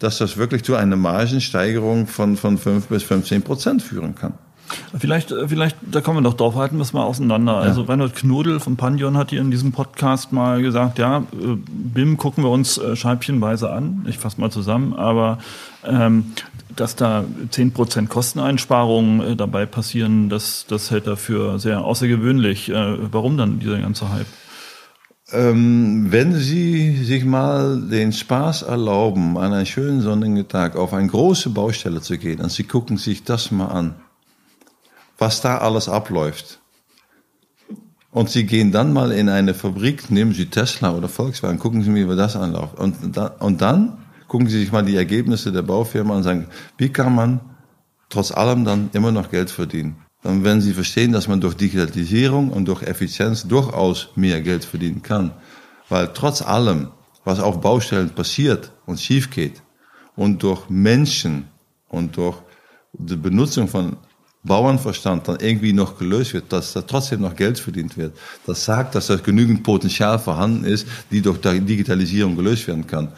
[0.01, 4.35] dass das wirklich zu einer Margensteigerung von, von 5 bis 15 Prozent führen kann.
[4.99, 7.53] Vielleicht, äh, vielleicht, da kommen wir noch drauf, halten wir es mal auseinander.
[7.55, 7.61] Ja.
[7.61, 12.17] Also Reinhold Knudel von Panion hat hier in diesem Podcast mal gesagt, ja, äh, BIM
[12.17, 14.07] gucken wir uns äh, scheibchenweise an.
[14.09, 15.39] Ich fasse mal zusammen, aber
[15.85, 16.33] ähm,
[16.75, 22.71] dass da zehn Prozent Kosteneinsparungen äh, dabei passieren, das, das hält er für sehr außergewöhnlich.
[22.71, 24.27] Äh, warum dann dieser ganze Hype?
[25.33, 31.09] Ähm, wenn Sie sich mal den Spaß erlauben, an einem schönen sonnigen Tag auf eine
[31.09, 33.95] große Baustelle zu gehen und Sie gucken sich das mal an,
[35.19, 36.61] was da alles abläuft.
[38.11, 41.91] Und Sie gehen dann mal in eine Fabrik, nehmen Sie Tesla oder Volkswagen, gucken Sie
[41.91, 42.79] mir, wie das anläuft.
[42.79, 43.99] Und, da, und dann
[44.29, 46.47] gucken Sie sich mal die Ergebnisse der Baufirma und sagen,
[46.79, 47.41] wie kann man
[48.09, 49.97] trotz allem dann immer noch Geld verdienen?
[50.23, 55.03] Dann werden Sie verstehen, dass man durch Digitalisierung und durch Effizienz durchaus mehr Geld verdienen
[55.03, 55.33] kann.
[55.89, 56.89] Weil trotz allem,
[57.25, 59.63] was auf Baustellen passiert und schief geht,
[60.17, 61.49] und durch Menschen
[61.89, 62.37] und durch
[62.93, 63.97] die Benutzung von
[64.45, 68.17] Bauernverstand dann irgendwie noch gelöst wird, dass da trotzdem noch Geld verdient wird.
[68.47, 73.09] Das sagt, dass da genügend Potenzial vorhanden ist, die durch Digitalisierung gelöst werden kann.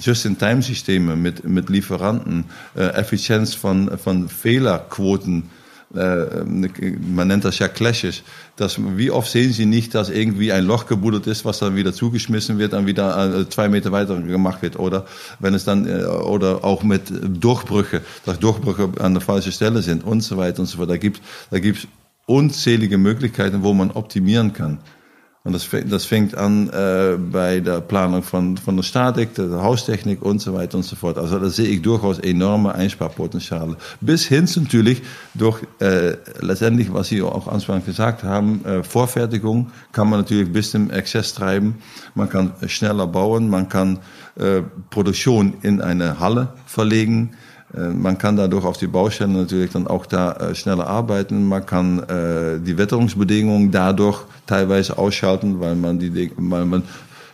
[0.00, 2.44] Just-in-Time-Systeme mit, mit Lieferanten,
[2.76, 5.50] äh, Effizienz von, von Fehlerquoten,
[5.96, 8.22] man nennt das ja Clashes.
[8.56, 11.92] Das, wie oft sehen Sie nicht, dass irgendwie ein Loch gebuddelt ist, was dann wieder
[11.92, 15.06] zugeschmissen wird, dann wieder äh, zwei Meter weiter gemacht wird, oder
[15.40, 20.04] wenn es dann äh, oder auch mit Durchbrüche, dass Durchbrüche an der falschen Stelle sind
[20.04, 20.90] und so weiter und so fort.
[20.90, 21.86] Da gibt da gibt's
[22.26, 24.78] unzählige Möglichkeiten, wo man optimieren kann.
[25.46, 30.20] Und das, das fängt an äh, bei der Planung von, von der Statik, der Haustechnik
[30.20, 31.18] und so weiter und so fort.
[31.18, 33.76] Also da sehe ich durchaus enorme Einsparpotenziale.
[34.00, 35.02] Bis hin natürlich
[35.34, 40.72] durch äh, letztendlich, was Sie auch anfangs gesagt haben, äh, Vorfertigung kann man natürlich bis
[40.72, 41.76] zum Exzess treiben.
[42.16, 44.00] Man kann schneller bauen, man kann
[44.40, 47.36] äh, Produktion in eine Halle verlegen
[47.76, 51.46] man kann dadurch auf die Baustellen natürlich dann auch da äh, schneller arbeiten.
[51.46, 56.82] Man kann äh, die Wetterungsbedingungen dadurch teilweise ausschalten, weil man die, weil man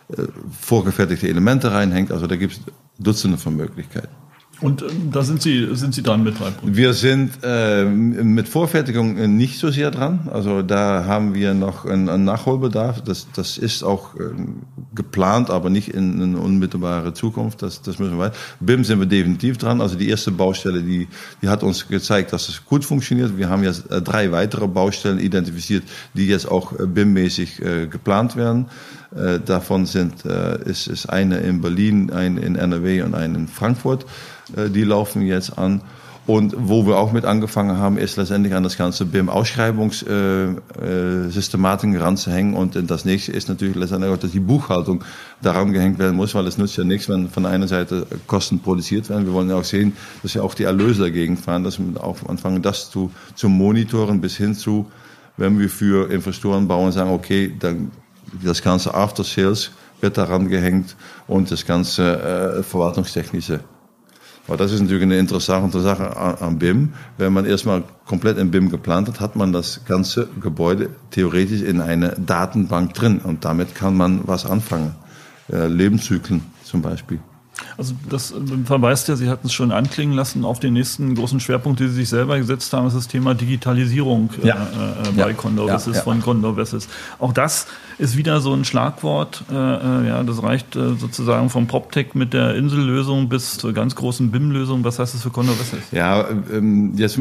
[0.08, 0.22] äh,
[0.60, 2.12] vorgefertigte Elemente reinhängt.
[2.12, 2.60] Also da gibt es
[2.98, 4.21] Dutzende von Möglichkeiten.
[4.62, 6.76] Und ähm, da sind Sie, sind Sie dran mit Punkten?
[6.76, 10.28] Wir sind äh, mit Vorfertigung nicht so sehr dran.
[10.32, 13.02] Also da haben wir noch einen, einen Nachholbedarf.
[13.02, 14.20] Das, das ist auch äh,
[14.94, 17.62] geplant, aber nicht in, in unmittelbare Zukunft.
[17.62, 18.36] Das, das müssen wir weiter.
[18.60, 19.80] BIM sind wir definitiv dran.
[19.80, 21.08] Also die erste Baustelle, die,
[21.42, 23.36] die hat uns gezeigt, dass es gut funktioniert.
[23.36, 25.82] Wir haben jetzt äh, drei weitere Baustellen identifiziert,
[26.14, 28.66] die jetzt auch äh, BIM-mäßig äh, geplant werden.
[29.16, 33.48] Äh, davon sind, äh, ist, ist eine in Berlin, eine in NRW und eine in
[33.48, 34.06] Frankfurt.
[34.56, 35.82] Äh, die laufen jetzt an.
[36.24, 42.00] Und wo wir auch mit angefangen haben, ist letztendlich an das ganze BIM-Ausschreibungssystematik äh, äh,
[42.00, 42.54] ranzuhängen.
[42.54, 45.02] Und das nächste ist natürlich letztendlich auch, dass die Buchhaltung
[45.42, 49.10] daran gehängt werden muss, weil es nützt ja nichts, wenn von einer Seite Kosten produziert
[49.10, 49.26] werden.
[49.26, 52.18] Wir wollen ja auch sehen, dass ja auch die Erlöse dagegen fahren, dass wir auch
[52.28, 54.88] anfangen, das zu, zu monitoren bis hin zu,
[55.36, 57.90] wenn wir für Investoren bauen, sagen, okay, dann
[58.42, 63.60] das ganze After Sales wird daran gehängt und das ganze äh, Verwaltungstechnische
[64.48, 66.94] aber das ist natürlich eine interessante Sache am BIM.
[67.16, 71.80] Wenn man erstmal komplett im BIM geplant hat, hat man das ganze Gebäude theoretisch in
[71.80, 73.18] eine Datenbank drin.
[73.18, 74.96] Und damit kann man was anfangen.
[75.50, 77.20] Äh, Lebenszyklen zum Beispiel.
[77.76, 81.80] Also das verweist ja, Sie hatten es schon anklingen lassen, auf den nächsten großen Schwerpunkt,
[81.80, 84.56] den Sie sich selber gesetzt haben, ist das Thema Digitalisierung äh, ja.
[84.56, 85.32] äh, bei ja.
[85.32, 85.76] Condor ja.
[85.78, 85.92] ja.
[86.02, 86.88] von Condor Wesses.
[87.18, 87.66] Auch das
[87.98, 89.44] ist wieder so ein Schlagwort.
[89.50, 93.94] Äh, äh, ja, das reicht äh, sozusagen vom PropTech mit der Insellösung bis zur ganz
[93.94, 94.84] großen BIM-Lösung.
[94.84, 95.80] Was heißt das für Condor Wesses?
[95.92, 97.18] Ja, ähm, jetzt,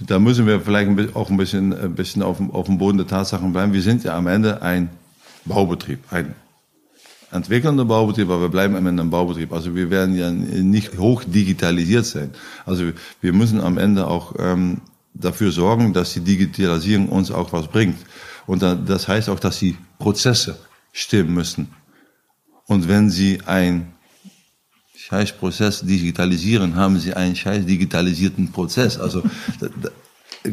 [0.00, 3.52] da müssen wir vielleicht auch ein bisschen, ein bisschen auf, auf dem Boden der Tatsachen
[3.52, 3.72] bleiben.
[3.72, 4.90] Wir sind ja am Ende ein
[5.44, 6.34] Baubetrieb, ein
[7.32, 9.52] entwickelnder Baubetrieb, aber wir bleiben am Ende ein Baubetrieb.
[9.52, 12.30] Also wir werden ja nicht hoch digitalisiert sein.
[12.66, 14.82] Also wir müssen am Ende auch ähm,
[15.14, 17.98] dafür sorgen, dass die Digitalisierung uns auch was bringt.
[18.46, 20.58] Und das heißt auch, dass die Prozesse
[20.92, 21.68] stimmen müssen.
[22.66, 23.92] Und wenn Sie ein
[24.94, 28.98] Scheißprozess digitalisieren, haben Sie einen scheiß digitalisierten Prozess.
[28.98, 29.22] Also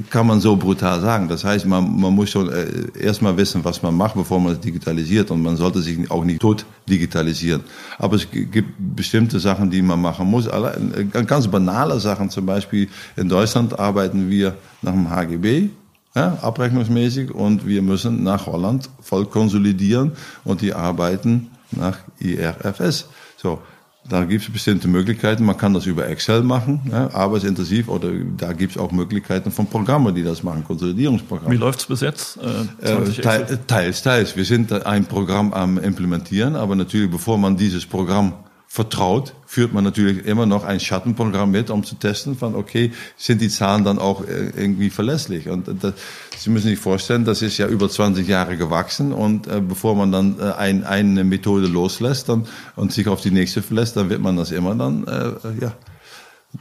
[0.10, 1.28] kann man so brutal sagen.
[1.28, 2.66] Das heißt, man, man muss schon äh,
[3.00, 5.32] erstmal wissen, was man macht, bevor man es digitalisiert.
[5.32, 7.64] Und man sollte sich auch nicht tot digitalisieren.
[7.98, 10.48] Aber es gibt bestimmte Sachen, die man machen muss.
[10.48, 15.70] Alle, äh, ganz banale Sachen, zum Beispiel in Deutschland arbeiten wir nach dem HGB.
[16.16, 20.14] Ja, abrechnungsmäßig und wir müssen nach Holland voll konsolidieren
[20.44, 23.10] und die arbeiten nach IRFS.
[23.38, 23.62] So,
[24.10, 25.46] da gibt es bestimmte Möglichkeiten.
[25.46, 29.68] Man kann das über Excel machen, ja, arbeitsintensiv, oder da gibt es auch Möglichkeiten von
[29.68, 31.54] Programmen, die das machen, Konsolidierungsprogramme.
[31.54, 32.40] Wie läuft es bis jetzt?
[32.82, 34.36] Äh, äh teils, teils, teils.
[34.36, 38.34] Wir sind ein Programm am implementieren, aber natürlich, bevor man dieses Programm
[38.72, 43.42] vertraut, führt man natürlich immer noch ein Schattenprogramm mit, um zu testen, von okay, sind
[43.42, 45.50] die Zahlen dann auch äh, irgendwie verlässlich?
[45.50, 45.96] Und das,
[46.38, 50.12] Sie müssen sich vorstellen, das ist ja über 20 Jahre gewachsen und äh, bevor man
[50.12, 54.22] dann äh, ein, eine Methode loslässt dann, und sich auf die nächste verlässt, dann wird
[54.22, 55.74] man das immer dann äh, ja,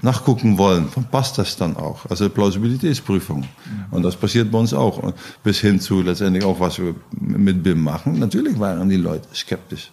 [0.01, 0.89] nachgucken wollen.
[1.11, 2.07] Passt das dann auch?
[2.09, 3.45] Also Plausibilitätsprüfung.
[3.91, 5.13] Und das passiert bei uns auch.
[5.45, 8.19] Bis hin zu letztendlich auch, was wir mit BIM machen.
[8.19, 9.91] Natürlich waren die Leute skeptisch.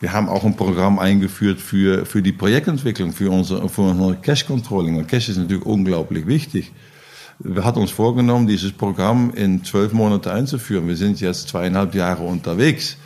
[0.00, 4.46] Wir haben auch ein Programm eingeführt für, für die Projektentwicklung, für unsere, für unsere Cash
[4.46, 4.96] Controlling.
[4.96, 6.72] Und Cash ist natürlich unglaublich wichtig.
[7.38, 10.86] Wir hatten uns vorgenommen, dieses Programm in zwölf Monate einzuführen.
[10.86, 12.96] Wir sind jetzt zweieinhalb Jahre unterwegs.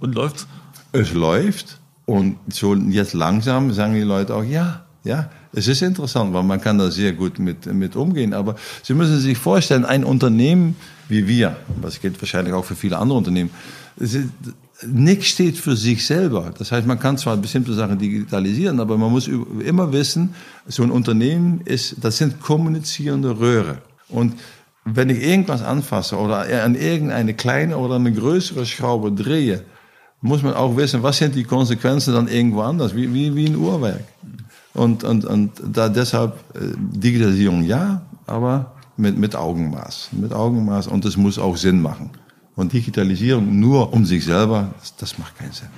[0.00, 0.46] Und läuft's?
[0.92, 1.78] Es läuft.
[2.06, 6.60] Und so jetzt langsam sagen die Leute auch, ja, ja, es ist interessant, weil man
[6.60, 8.34] kann da sehr gut mit, mit umgehen.
[8.34, 10.76] Aber Sie müssen sich vorstellen, ein Unternehmen
[11.12, 13.50] wie wir, das gilt wahrscheinlich auch für viele andere Unternehmen,
[14.86, 16.52] nichts steht für sich selber.
[16.58, 20.34] Das heißt, man kann zwar bestimmte Sachen digitalisieren, aber man muss immer wissen,
[20.66, 23.78] so ein Unternehmen ist, das sind kommunizierende Röhre.
[24.08, 24.34] Und
[24.84, 29.62] wenn ich irgendwas anfasse oder an irgendeine kleine oder eine größere Schraube drehe,
[30.20, 33.56] muss man auch wissen, was sind die Konsequenzen dann irgendwo anders, wie, wie, wie ein
[33.56, 34.04] Uhrwerk.
[34.74, 40.10] Und, und, und da deshalb äh, Digitalisierung ja, aber mit, mit Augenmaß.
[40.12, 42.10] Mit Augenmaß und es muss auch Sinn machen.
[42.54, 45.68] Und Digitalisierung nur um sich selber, das, das macht keinen Sinn.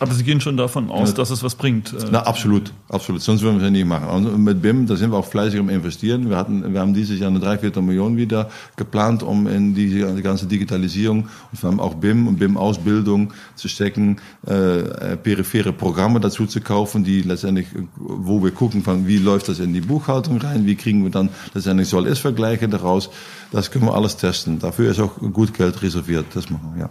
[0.00, 1.94] Aber Sie gehen schon davon aus, dass es was bringt.
[1.94, 3.22] Äh, Na, absolut, absolut.
[3.22, 4.26] Sonst würden wir es ja nicht machen.
[4.26, 6.28] Und mit BIM, da sind wir auch fleißig im Investieren.
[6.28, 10.22] Wir hatten, wir haben dieses Jahr eine Dreiviertel Million wieder geplant, um in die, die
[10.22, 16.44] ganze Digitalisierung und vor allem auch BIM und BIM-Ausbildung zu stecken, äh, periphere Programme dazu
[16.44, 20.66] zu kaufen, die letztendlich, wo wir gucken, von wie läuft das in die Buchhaltung rein,
[20.66, 23.08] wie kriegen wir dann letztendlich Soll-Ist-Vergleiche daraus.
[23.50, 24.58] Das können wir alles testen.
[24.58, 26.26] Dafür ist auch gut Geld reserviert.
[26.34, 26.90] Das machen wir, ja.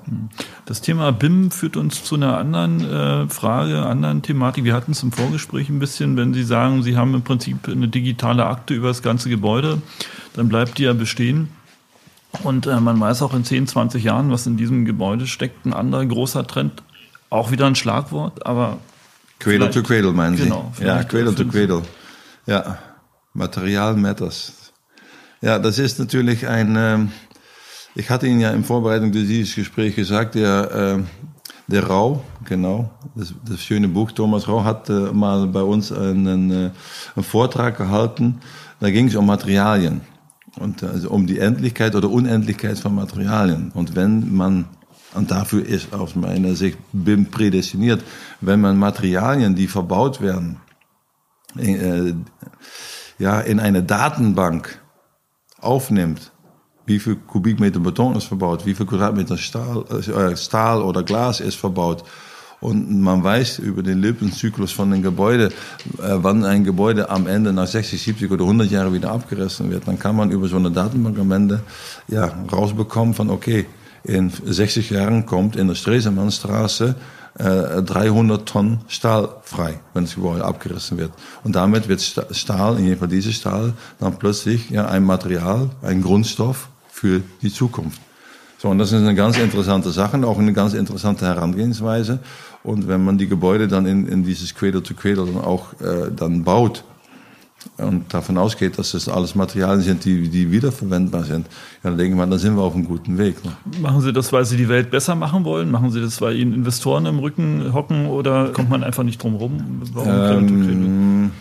[0.65, 4.63] Das Thema BIM führt uns zu einer anderen äh, Frage, anderen Thematik.
[4.63, 7.87] Wir hatten es im Vorgespräch ein bisschen, wenn Sie sagen, Sie haben im Prinzip eine
[7.87, 9.81] digitale Akte über das ganze Gebäude,
[10.33, 11.49] dann bleibt die ja bestehen.
[12.43, 15.65] Und äh, man weiß auch in 10, 20 Jahren, was in diesem Gebäude steckt.
[15.65, 16.81] Ein anderer großer Trend,
[17.29, 18.79] auch wieder ein Schlagwort, aber.
[19.39, 20.43] Cradle to Cradle meinen Sie?
[20.43, 20.71] Genau.
[20.79, 21.83] Ja, Cradle to Cradle.
[22.47, 22.79] Ja,
[23.33, 24.66] Material matters.
[25.41, 26.75] Ja, das ist natürlich ein.
[26.77, 27.11] Ähm,
[27.93, 31.03] ich hatte Ihnen ja in Vorbereitung dieses Gespräch gesagt, der, äh,
[31.67, 36.51] der Rau, genau, das, das schöne Buch, Thomas Rau hat äh, mal bei uns einen,
[36.51, 36.71] äh,
[37.15, 38.39] einen Vortrag gehalten.
[38.79, 40.01] Da ging es um Materialien
[40.59, 43.71] und also um die Endlichkeit oder Unendlichkeit von Materialien.
[43.73, 44.65] Und wenn man,
[45.13, 48.03] und dafür ist aus meiner Sicht BIM prädestiniert,
[48.41, 50.57] wenn man Materialien, die verbaut werden,
[51.57, 52.13] äh,
[53.19, 54.79] ja, in eine Datenbank
[55.59, 56.31] aufnimmt,
[56.85, 61.55] wie viel Kubikmeter Beton ist verbaut, wie viel Quadratmeter Stahl, äh, Stahl oder Glas ist
[61.55, 62.03] verbaut,
[62.59, 65.49] und man weiß über den Lebenszyklus von einem Gebäude,
[65.99, 69.87] äh, wann ein Gebäude am Ende nach 60, 70 oder 100 Jahren wieder abgerissen wird.
[69.87, 71.61] Dann kann man über so eine Datenbank am Ende
[72.07, 73.65] ja, rausbekommen von, okay,
[74.03, 76.95] in 60 Jahren kommt in der Stresemannstraße
[77.37, 81.11] äh, 300 Tonnen Stahl frei, wenn das Gebäude abgerissen wird.
[81.43, 86.01] Und damit wird Stahl, in jedem Fall dieses Stahl, dann plötzlich ja, ein Material, ein
[86.01, 88.01] Grundstoff für die Zukunft.
[88.57, 92.19] So, und das ist eine ganz interessante Sache, auch eine ganz interessante Herangehensweise.
[92.63, 96.11] Und wenn man die Gebäude dann in, in dieses Cradle to Cradle dann auch äh,
[96.15, 96.83] dann baut
[97.77, 101.47] und davon ausgeht, dass das alles Materialien sind, die, die wiederverwendbar sind,
[101.83, 103.43] ja, dann denke ich mal, dann sind wir auf einem guten Weg.
[103.43, 103.51] Ne?
[103.81, 105.69] Machen Sie das, weil Sie die Welt besser machen wollen?
[105.71, 109.35] Machen Sie das, weil Ihnen Investoren im Rücken hocken oder kommt man einfach nicht drum
[109.35, 109.81] rum?
[110.05, 111.31] Ähm,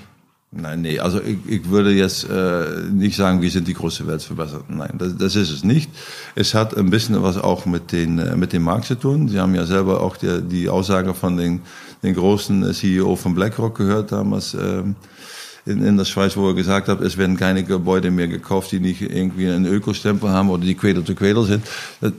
[0.58, 4.64] Nein, nee, also ich, ich würde jetzt äh, nicht sagen, wir sind die große Weltverbesserer.
[4.68, 5.90] Nein, das, das ist es nicht.
[6.34, 9.28] Es hat ein bisschen was auch mit, den, äh, mit dem Markt zu tun.
[9.28, 11.60] Sie haben ja selber auch die, die Aussage von den,
[12.02, 14.94] den großen CEO von BlackRock gehört damals ähm,
[15.66, 18.80] in, in der Schweiz, wo er gesagt hat, es werden keine Gebäude mehr gekauft, die
[18.80, 21.64] nicht irgendwie einen Ökostempel haben oder die Cradle sind.
[22.00, 22.12] Das,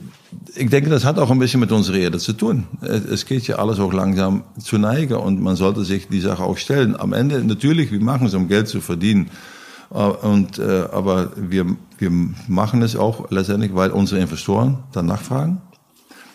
[0.55, 2.65] ich denke, das hat auch ein bisschen mit unserer Erde zu tun.
[2.81, 6.57] Es geht ja alles auch langsam zu Neige und man sollte sich die Sache auch
[6.57, 6.99] stellen.
[6.99, 9.29] Am Ende, natürlich, wir machen es, um Geld zu verdienen.
[9.93, 11.65] Äh, und, äh, aber wir,
[11.97, 12.11] wir
[12.47, 15.61] machen es auch letztendlich, weil unsere Investoren danach fragen.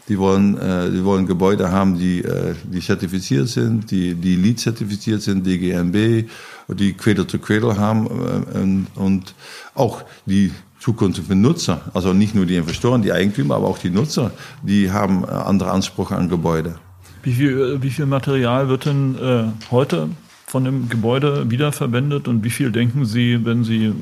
[0.09, 2.25] Die wollen, äh, die wollen Gebäude haben, die,
[2.65, 6.29] die zertifiziert sind, die, die LEED zertifiziert sind, die GMB,
[6.69, 9.35] die Cradle to Cradle haben und, und
[9.75, 14.33] auch die zukünftige Nutzer, also nicht nur die Investoren, die Eigentümer, aber auch die Nutzer,
[14.63, 16.75] die haben äh, andere Ansprüche an Gebäude.
[17.23, 20.09] Wie viel, äh, wie viel Material wird denn äh, heute
[20.53, 23.95] von dem Gebäude wiederverwendet und wie viel denken Sie, wenn Sie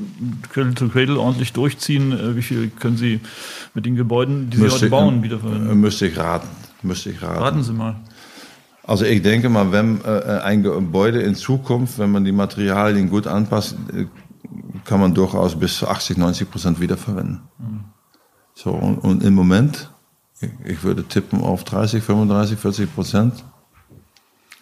[0.51, 3.21] Cradle to Cradle ordentlich durchziehen, äh, wie viel können Sie
[3.73, 5.79] mit den Gebäuden, die Sie müsste heute bauen, ich, wiederverwenden?
[5.79, 6.49] Müsste ich raten.
[6.83, 7.39] Müsste ich raten.
[7.39, 7.95] Raten Sie mal.
[8.83, 13.27] Also ich denke mal, wenn äh, ein Gebäude in Zukunft, wenn man die Materialien gut
[13.27, 13.77] anpasst,
[14.83, 17.43] kann man durchaus bis zu 80, 90 Prozent wiederverwenden.
[17.59, 17.85] Mhm.
[18.55, 19.89] So, und, und, im Moment,
[20.65, 23.45] ich würde tippen auf 30, 35, 40 Prozent.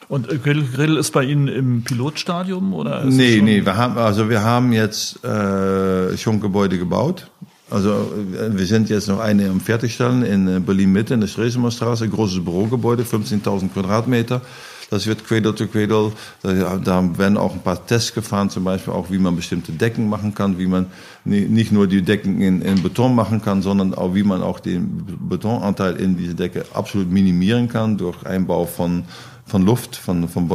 [0.10, 3.04] Und Grill, Grill ist bei Ihnen im Pilotstadium oder?
[3.04, 7.30] Ist nee, nee, wir haben, also wir haben jetzt äh, schon Gebäude gebaut.
[7.70, 11.28] Also äh, wir sind jetzt noch eine am Fertigstellen in äh, Berlin Mitte in der
[11.28, 14.42] Stresemannstraße, großes Bürogebäude, 15.000 Quadratmeter.
[14.90, 16.12] Das wird Cradle to Cradle.
[16.42, 20.10] Da, da, werden auch ein paar Tests gefahren, zum Beispiel auch, wie man bestimmte Decken
[20.10, 20.88] machen kann, wie man
[21.24, 25.06] nicht nur die Decken in, in Beton machen kann, sondern auch, wie man auch den
[25.30, 29.04] Betonanteil in diese Decke absolut minimieren kann durch Einbau von,
[29.50, 30.50] von Luft, von, von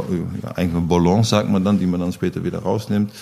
[0.55, 3.13] eigentlich Ballons, sagt man dann, die man dann später wieder rausnimmt.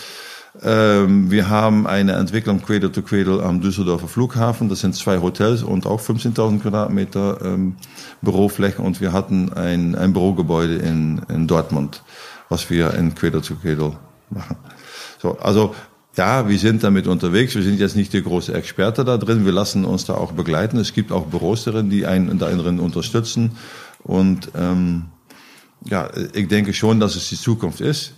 [0.60, 4.68] Ähm, wir haben eine Entwicklung Cradle to Cradle am Düsseldorfer Flughafen.
[4.68, 7.76] Das sind zwei Hotels und auch 15.000 Quadratmeter ähm,
[8.20, 8.82] Bürofläche.
[8.82, 12.02] Und wir hatten ein, ein Bürogebäude in, in Dortmund,
[12.50, 13.96] was wir in Cradle to Cradle
[14.28, 14.56] machen.
[15.20, 15.74] So, also
[16.16, 17.54] ja, wir sind damit unterwegs.
[17.54, 19.46] Wir sind jetzt nicht der große Experte da drin.
[19.46, 20.76] Wir lassen uns da auch begleiten.
[20.76, 23.52] Es gibt auch Büros darin, die einen darin unterstützen.
[24.04, 25.06] Und ähm,
[25.84, 28.12] ja, ich denke schon, dass es die Zukunft ist.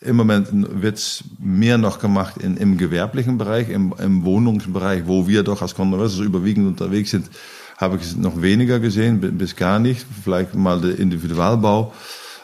[0.00, 5.28] Im Moment wird es mehr noch gemacht in, im gewerblichen Bereich, im, im Wohnungsbereich, wo
[5.28, 7.28] wir doch als Controversies überwiegend unterwegs sind,
[7.76, 10.06] habe ich es noch weniger gesehen, bis gar nicht.
[10.24, 11.92] Vielleicht mal der Individualbau,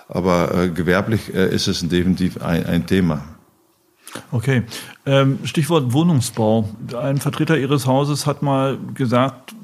[0.09, 3.25] aber äh, gewerblich äh, ist es definitiv ein, ein Thema.
[4.31, 4.63] Okay.
[5.05, 6.69] Ähm, Stichwort Wohnungsbau.
[7.01, 9.55] Ein Vertreter Ihres Hauses hat mal gesagt,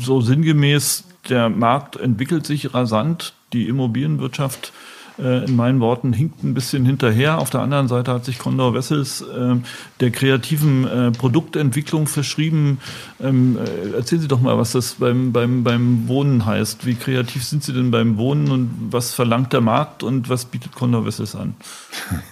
[0.00, 4.72] so sinngemäß, der Markt entwickelt sich rasant, die Immobilienwirtschaft
[5.18, 7.38] äh, in meinen Worten hinkt ein bisschen hinterher.
[7.38, 9.56] Auf der anderen Seite hat sich Condor Wessels äh,
[10.00, 12.78] der kreativen äh, Produktentwicklung verschrieben.
[13.20, 16.86] Ähm, äh, erzählen Sie doch mal, was das beim, beim, beim Wohnen heißt.
[16.86, 20.74] Wie kreativ sind Sie denn beim Wohnen und was verlangt der Markt und was bietet
[20.74, 21.54] Condor Wessels an?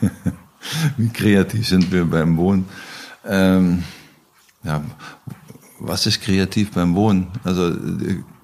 [0.97, 2.67] Wie kreativ sind wir beim Wohnen?
[3.25, 3.85] Ähm,
[4.65, 4.83] ja,
[5.79, 7.29] was ist kreativ beim Wohnen?
[7.45, 7.73] Also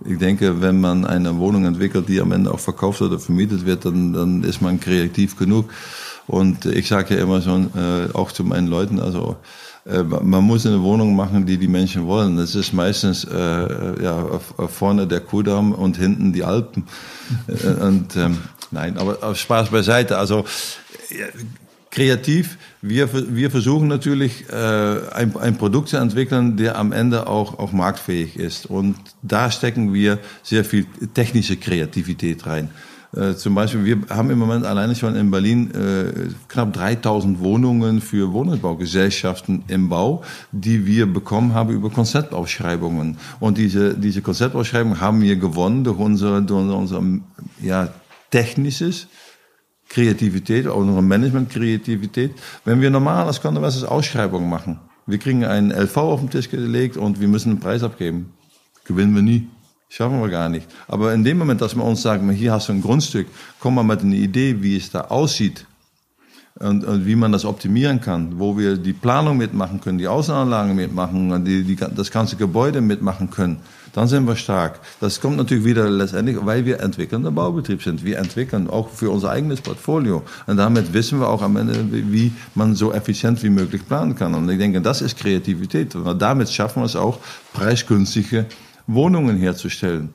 [0.07, 3.85] ich denke, wenn man eine Wohnung entwickelt, die am Ende auch verkauft oder vermietet wird,
[3.85, 5.71] dann, dann ist man kreativ genug.
[6.27, 9.37] Und ich sage ja immer schon, äh, auch zu meinen Leuten, also
[9.85, 12.37] äh, man muss eine Wohnung machen, die die Menschen wollen.
[12.37, 16.85] Das ist meistens äh, ja, vorne der Kudamm und hinten die Alpen.
[17.49, 18.39] Äh, und ähm,
[18.71, 20.19] nein, aber Spaß beiseite.
[20.19, 20.45] Also
[21.93, 22.59] kreativ.
[22.81, 24.55] Wir, wir versuchen natürlich, äh,
[25.13, 28.67] ein, ein Produkt zu entwickeln, der am Ende auch, auch marktfähig ist.
[28.67, 32.71] Und da stecken wir sehr viel technische Kreativität rein.
[33.15, 38.01] Äh, zum Beispiel, wir haben im Moment alleine schon in Berlin äh, knapp 3000 Wohnungen
[38.01, 43.19] für Wohnungsbaugesellschaften im Bau, die wir bekommen haben über Konzeptausschreibungen.
[43.39, 47.03] Und diese, diese Konzeptausschreibungen haben wir gewonnen durch unser, durch unser
[47.61, 47.89] ja,
[48.31, 49.09] technisches
[49.89, 52.33] Kreativität, auch unsere Management-Kreativität.
[52.65, 56.97] Wenn wir normal als Controversies Ausschreibungen machen, wir kriegen einen LV auf den Tisch gelegt
[56.97, 58.33] und wir müssen einen Preis abgeben.
[58.85, 59.49] Gewinnen wir nie.
[59.89, 60.67] Schaffen wir gar nicht.
[60.89, 63.27] Aber in dem Moment, dass wir uns sagen, hier hast du ein Grundstück,
[63.61, 65.67] komm mal mit einer Idee, wie es da aussieht
[66.63, 70.75] und, und wie man das optimieren kann, wo wir die Planung mitmachen können, die Außenanlagen
[70.75, 73.59] mitmachen, die, die, das ganze Gebäude mitmachen können
[73.93, 74.81] dann sind wir stark.
[75.01, 78.05] Das kommt natürlich wieder letztendlich, weil wir entwickelnder Baubetrieb sind.
[78.05, 80.23] Wir entwickeln auch für unser eigenes Portfolio.
[80.47, 84.35] Und damit wissen wir auch am Ende, wie man so effizient wie möglich planen kann.
[84.35, 85.95] Und ich denke, das ist Kreativität.
[85.95, 87.19] Und damit schaffen wir es auch,
[87.53, 88.47] preisgünstige
[88.87, 90.11] Wohnungen herzustellen.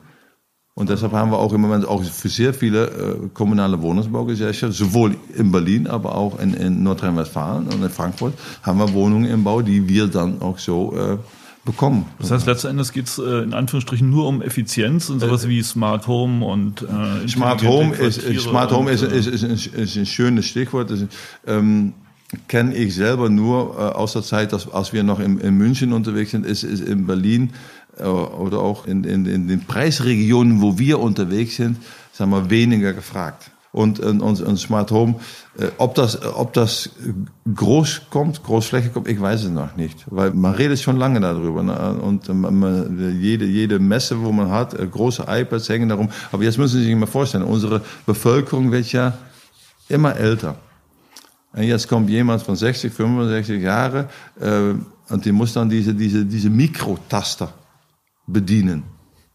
[0.78, 5.16] Und deshalb haben wir auch im Moment auch für sehr viele äh, kommunale Wohnungsbaugesellschaften, sowohl
[5.36, 9.60] in Berlin, aber auch in, in Nordrhein-Westfalen und in Frankfurt, haben wir Wohnungen im Bau,
[9.60, 11.16] die wir dann auch so äh,
[11.64, 12.06] bekommen.
[12.20, 15.60] Das heißt, letzten Endes geht es äh, in Anführungsstrichen nur um Effizienz und sowas wie
[15.64, 20.06] Smart Home und äh, Smart Home ist Smart Home ist, ist, ist, ist, ist ein
[20.06, 20.92] schönes Stichwort.
[20.92, 21.00] Das,
[21.48, 21.92] ähm,
[22.46, 25.92] kenne ich selber nur äh, aus der Zeit, dass, als wir noch in, in München
[25.92, 30.78] unterwegs sind, ist, ist in Berlin äh, oder auch in, in, in den Preisregionen, wo
[30.78, 31.78] wir unterwegs sind,
[32.12, 35.16] sagen wir weniger gefragt und ein, Smart Home.
[35.58, 36.90] Äh, ob das, ob das
[37.54, 40.04] groß kommt, Großfläche kommt, ich weiß es noch nicht.
[40.06, 41.62] Weil man redet schon lange darüber.
[41.62, 41.94] Ne?
[42.00, 46.08] Und man, jede, jede Messe, wo man hat, äh, große iPads hängen darum.
[46.32, 49.16] Aber jetzt müssen Sie sich mal vorstellen, unsere Bevölkerung wird ja
[49.88, 50.56] immer älter.
[51.52, 54.06] Und jetzt kommt jemand von 60, 65 Jahren
[54.40, 54.74] äh,
[55.12, 57.52] und die muss dann diese, diese, diese Mikrotaster
[58.28, 58.84] bedienen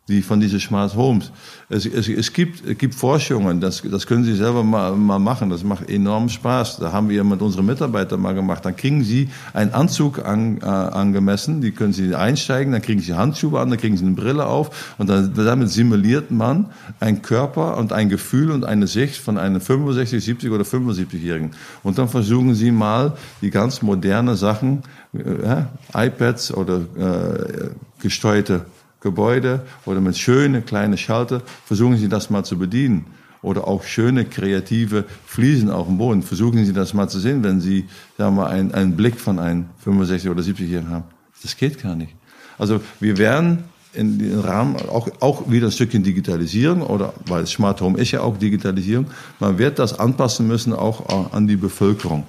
[0.10, 1.32] die von diesen Smart Homes.
[1.69, 5.49] Es, es, es, gibt, es gibt Forschungen, das, das können Sie selber mal, mal machen,
[5.49, 6.77] das macht enorm Spaß.
[6.77, 8.65] Da haben wir mit unseren Mitarbeitern mal gemacht.
[8.65, 13.13] Dann kriegen Sie einen Anzug an, äh, angemessen, die können Sie einsteigen, dann kriegen Sie
[13.13, 16.65] Handschuhe an, dann kriegen Sie eine Brille auf und dann, damit simuliert man
[16.99, 21.51] einen Körper und ein Gefühl und eine Sicht von einem 65, 70 oder 75-Jährigen.
[21.82, 27.69] Und dann versuchen Sie mal die ganz moderne Sachen, äh, iPads oder äh,
[28.01, 28.65] gesteuerte
[29.04, 33.06] Gebäude oder mit schönen kleinen Schalter, versuchen Sie das mal zu bedienen.
[33.44, 36.24] Oder auch schöne kreative Fliesen auf dem Boden.
[36.24, 37.86] Versuchen Sie das mal zu sehen, wenn Sie
[38.18, 41.04] sagen wir, einen, einen Blick von einem 65 oder 70-Jährigen haben.
[41.42, 42.16] Das geht gar nicht.
[42.58, 47.82] Also wir werden in den Rahmen auch, auch wieder ein Stückchen Digitalisierung oder weil Smart
[47.82, 49.08] Home ist ja auch Digitalisierung.
[49.39, 52.24] Man wird das anpassen müssen auch an die Bevölkerung.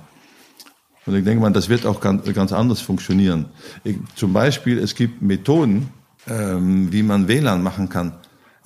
[1.06, 3.46] Und ich denke mal, das wird auch ganz, ganz anders funktionieren.
[3.84, 5.90] Ich, zum Beispiel, es gibt Methoden,
[6.28, 8.12] ähm, wie man WLAN machen kann.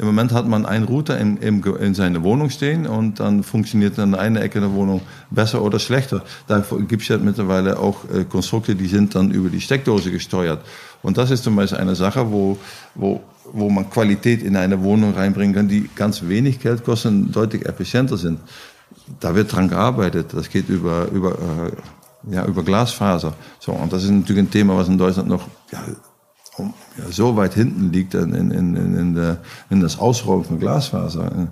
[0.01, 3.99] Im Moment hat man einen Router in, in, in seiner Wohnung stehen und dann funktioniert
[3.99, 6.23] dann eine Ecke der Wohnung besser oder schlechter.
[6.47, 10.65] Da gibt es ja mittlerweile auch äh, Konstrukte, die sind dann über die Steckdose gesteuert.
[11.03, 12.57] Und das ist zum Beispiel eine Sache, wo,
[12.95, 13.21] wo,
[13.53, 18.17] wo man Qualität in eine Wohnung reinbringen kann, die ganz wenig Geld kosten deutlich effizienter
[18.17, 18.39] sind.
[19.19, 20.33] Da wird dran gearbeitet.
[20.33, 23.35] Das geht über, über, äh, ja, über Glasfaser.
[23.59, 25.81] So, und das ist natürlich ein Thema, was in Deutschland noch ja,
[26.59, 29.39] ja, so weit hinten liegt in, in, in, in, der,
[29.71, 31.49] in das Ausrollen von Glasfaser.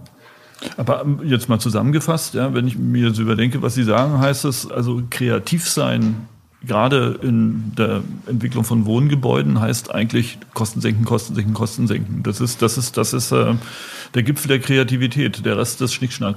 [0.76, 4.44] Aber ähm, jetzt mal zusammengefasst, ja, wenn ich mir so überdenke, was Sie sagen, heißt
[4.44, 6.26] es also kreativ sein,
[6.66, 12.22] gerade in der Entwicklung von Wohngebäuden, heißt eigentlich Kosten senken, Kosten senken, Kosten senken.
[12.22, 13.54] Das ist, das ist, das ist äh,
[14.14, 15.44] der Gipfel der Kreativität.
[15.44, 16.36] Der Rest ist Schnickschnack.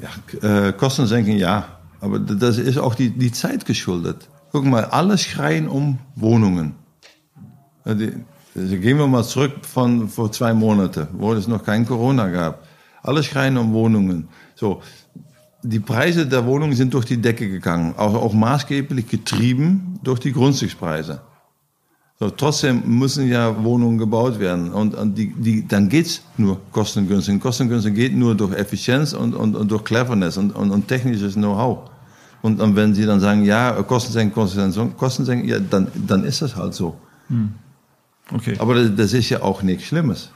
[0.00, 1.68] Ja, äh, Kosten senken, ja.
[2.00, 4.28] Aber das ist auch die, die Zeit geschuldet.
[4.52, 6.74] Guck mal, alle schreien um Wohnungen.
[7.84, 8.06] Also
[8.54, 12.66] gehen wir mal zurück von vor zwei Monaten, wo es noch kein Corona gab.
[13.02, 14.28] Alle schreien um Wohnungen.
[14.54, 14.80] So,
[15.62, 20.32] die Preise der Wohnungen sind durch die Decke gegangen, auch, auch maßgeblich getrieben durch die
[20.32, 21.20] Grundstückspreise.
[22.20, 27.40] So, trotzdem müssen ja Wohnungen gebaut werden und, und die, die, dann geht's nur kostengünstig.
[27.40, 31.90] Kostengünstig geht nur durch Effizienz und, und, und durch Cleverness und, und, und technisches Know-how.
[32.42, 35.88] Und, und wenn Sie dann sagen, ja, Kosten senken, Kosten senken, Kosten senken, ja, dann,
[36.06, 36.94] dann ist das halt so.
[37.28, 37.54] Hm.
[38.32, 38.56] Okay.
[38.58, 40.30] Aber das, das ist ja auch nichts Schlimmes.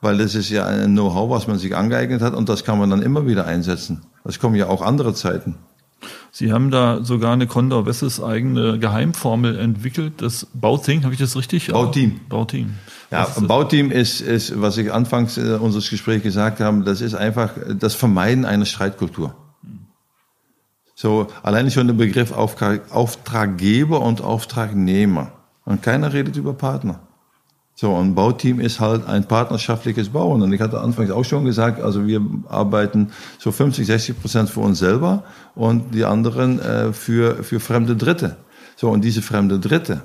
[0.00, 2.90] Weil das ist ja ein Know-how, was man sich angeeignet hat und das kann man
[2.90, 4.02] dann immer wieder einsetzen.
[4.24, 5.56] Es kommen ja auch andere Zeiten.
[6.30, 11.34] Sie haben da sogar eine Condor Wesses eigene Geheimformel entwickelt, das Bauteam, habe ich das
[11.34, 11.68] richtig?
[11.68, 12.20] Bauteam.
[12.28, 12.74] Bauteam.
[13.10, 17.14] Ja, ist Bauteam ist, ist, was ich anfangs äh, unseres Gesprächs gesagt habe, das ist
[17.14, 19.34] einfach das Vermeiden einer Streitkultur.
[20.94, 25.32] So, allein schon der Begriff Auftraggeber und Auftragnehmer.
[25.66, 27.00] Und keiner redet über Partner.
[27.74, 30.40] So, ein Bauteam ist halt ein partnerschaftliches Bauen.
[30.40, 34.60] Und ich hatte anfangs auch schon gesagt, also wir arbeiten so 50, 60 Prozent für
[34.60, 38.38] uns selber und die anderen äh, für, für fremde Dritte.
[38.76, 40.02] So, und diese fremde Dritte,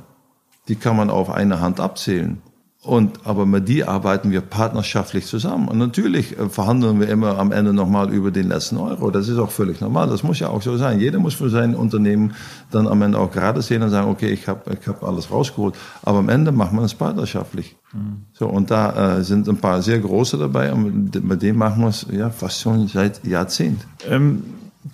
[0.67, 2.41] die kann man auf eine Hand abzählen.
[2.83, 5.67] Und, aber mit die arbeiten wir partnerschaftlich zusammen.
[5.67, 9.11] Und natürlich äh, verhandeln wir immer am Ende nochmal über den letzten Euro.
[9.11, 10.07] Das ist auch völlig normal.
[10.07, 10.99] Das muss ja auch so sein.
[10.99, 12.33] Jeder muss für sein Unternehmen
[12.71, 15.75] dann am Ende auch gerade sehen und sagen, okay, ich habe ich hab alles rausgeholt.
[16.01, 17.75] Aber am Ende macht man es partnerschaftlich.
[17.93, 18.23] Mhm.
[18.33, 20.73] So, und da äh, sind ein paar sehr große dabei.
[20.73, 23.85] Und mit, mit dem machen wir es ja fast schon seit Jahrzehnt.
[24.09, 24.43] Ähm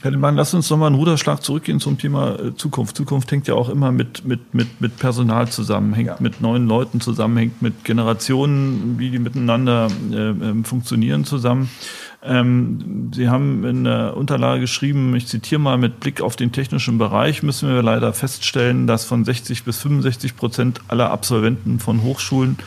[0.02, 2.98] Herr lass uns nochmal einen Ruderschlag zurückgehen zum Thema äh, Zukunft.
[2.98, 6.18] Zukunft hängt ja auch immer mit, mit, mit, mit Personal zusammen, hängt ja.
[6.20, 11.70] mit neuen Leuten zusammen, hängt mit Generationen, wie die miteinander äh, äh, funktionieren zusammen.
[12.22, 16.98] Ähm, Sie haben in der Unterlage geschrieben, ich zitiere mal, mit Blick auf den technischen
[16.98, 22.58] Bereich müssen wir leider feststellen, dass von 60 bis 65 Prozent aller Absolventen von Hochschulen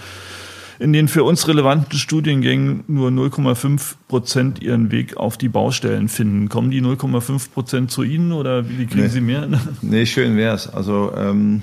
[0.81, 6.49] in den für uns relevanten Studiengängen nur 0,5 Prozent ihren Weg auf die Baustellen finden.
[6.49, 9.09] Kommen die 0,5 Prozent zu Ihnen oder wie kriegen nee.
[9.09, 9.47] Sie mehr?
[9.83, 10.72] Nee, schön wär's.
[10.72, 11.62] Also ähm,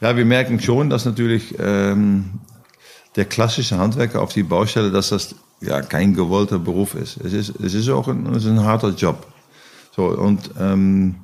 [0.00, 2.30] ja, wir merken schon, dass natürlich ähm,
[3.14, 7.18] der klassische Handwerker auf die Baustelle, dass das ja kein gewollter Beruf ist.
[7.18, 9.26] Es ist, es ist auch ein, es ist ein harter Job.
[9.94, 11.16] So und ähm,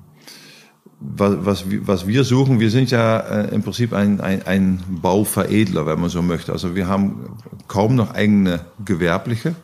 [1.05, 5.87] was, was, was wir suchen, wir sind ja äh, im Prinzip ein, ein, ein Bauveredler,
[5.87, 6.53] wenn man so möchte.
[6.53, 7.37] Also wir haben
[7.69, 9.55] kaum noch eigene Gewerbliche.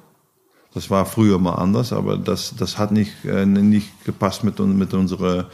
[0.74, 4.94] Das war früher mal anders, aber das, das hat nicht, äh, nicht gepasst mit, mit
[4.94, 5.46] unserer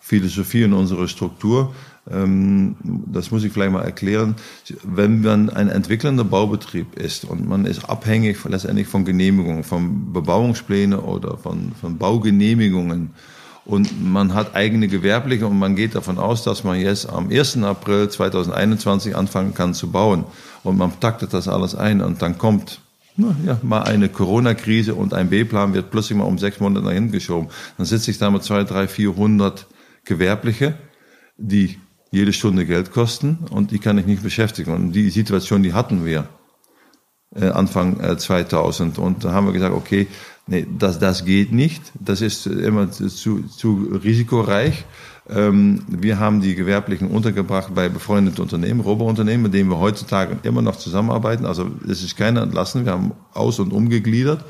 [0.00, 1.74] Philosophie und unserer Struktur.
[2.10, 4.36] Ähm, das muss ich vielleicht mal erklären.
[4.82, 10.98] Wenn man ein entwickelnder Baubetrieb ist und man ist abhängig letztendlich von Genehmigungen, von Bebauungsplänen
[10.98, 13.10] oder von, von Baugenehmigungen,
[13.70, 17.58] und man hat eigene Gewerbliche und man geht davon aus, dass man jetzt am 1.
[17.62, 20.24] April 2021 anfangen kann zu bauen.
[20.64, 22.80] Und man taktet das alles ein und dann kommt
[23.16, 27.12] na, ja, mal eine Corona-Krise und ein B-Plan wird plötzlich mal um sechs Monate hinten
[27.12, 27.48] geschoben.
[27.76, 29.68] Dann sitze ich da mit zwei, drei, vierhundert
[30.04, 30.74] Gewerbliche,
[31.36, 31.78] die
[32.10, 34.74] jede Stunde Geld kosten und die kann ich nicht beschäftigen.
[34.74, 36.28] Und die Situation, die hatten wir
[37.36, 38.98] äh, Anfang äh, 2000.
[38.98, 40.08] Und da haben wir gesagt, okay,
[40.50, 41.82] nee, das, das geht nicht.
[41.98, 44.84] Das ist immer zu, zu risikoreich.
[45.28, 50.60] Ähm, wir haben die Gewerblichen untergebracht bei befreundeten Unternehmen, Robounternehmen, mit denen wir heutzutage immer
[50.60, 51.46] noch zusammenarbeiten.
[51.46, 52.84] Also es ist keiner entlassen.
[52.84, 54.44] Wir haben aus- und umgegliedert.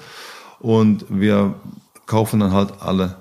[0.59, 1.55] Und wir
[2.07, 3.17] kaufen dann halt alle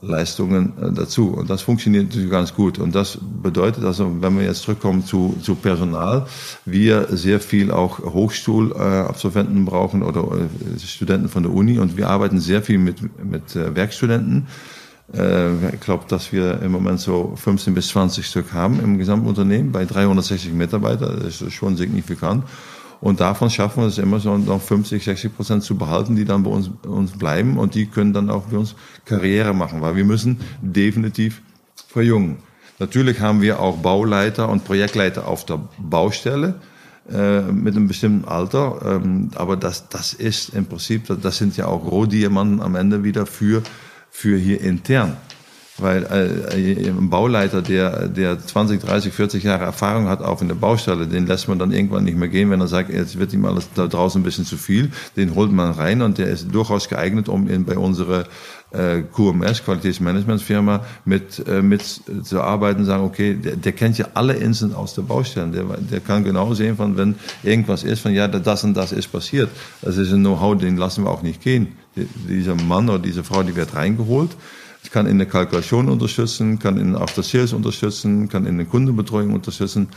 [0.00, 1.28] Leistungen äh, dazu.
[1.28, 2.78] Und das funktioniert ganz gut.
[2.78, 6.26] Und das bedeutet also, wenn wir jetzt zurückkommen zu, zu Personal,
[6.64, 11.78] wir sehr viel auch Hochschulabsolventen brauchen oder äh, Studenten von der Uni.
[11.78, 14.46] Und wir arbeiten sehr viel mit, mit äh, Werkstudenten.
[15.10, 19.86] Ich glaube, dass wir im Moment so 15 bis 20 Stück haben im Gesamtunternehmen bei
[19.86, 21.20] 360 Mitarbeitern.
[21.24, 22.44] Das ist schon signifikant.
[23.00, 26.42] Und davon schaffen wir es immer so noch 50, 60 Prozent zu behalten, die dann
[26.42, 28.74] bei uns, uns bleiben und die können dann auch für uns
[29.04, 31.42] Karriere machen, weil wir müssen definitiv
[31.86, 32.38] verjungen.
[32.80, 36.54] Natürlich haben wir auch Bauleiter und Projektleiter auf der Baustelle
[37.10, 41.66] äh, mit einem bestimmten Alter, ähm, aber das, das ist im Prinzip, das sind ja
[41.66, 43.62] auch Rohdiamanten am Ende wieder für,
[44.10, 45.16] für hier intern.
[45.78, 50.56] Weil äh, ein Bauleiter, der, der 20, 30, 40 Jahre Erfahrung hat auf in der
[50.56, 53.44] Baustelle, den lässt man dann irgendwann nicht mehr gehen, wenn er sagt, jetzt wird ihm
[53.44, 54.90] alles da draußen ein bisschen zu viel.
[55.16, 58.24] Den holt man rein und der ist durchaus geeignet, um in, bei unserer
[58.72, 61.82] äh, QMS, Qualitätsmanagementfirma, mit, äh, mit
[62.22, 65.48] zu arbeiten, sagen, okay, der, der kennt ja alle Inseln aus der Baustelle.
[65.52, 69.12] Der, der kann genau sehen, von wenn irgendwas ist, von ja, das und das ist
[69.12, 69.48] passiert.
[69.82, 71.68] Das ist ein Know-how, den lassen wir auch nicht gehen.
[72.28, 74.36] Dieser Mann oder diese Frau, die wird reingeholt
[74.82, 79.34] ich kann in der Kalkulation unterstützen, kann in After Sales unterstützen, kann in der Kundenbetreuung
[79.34, 79.88] unterstützen.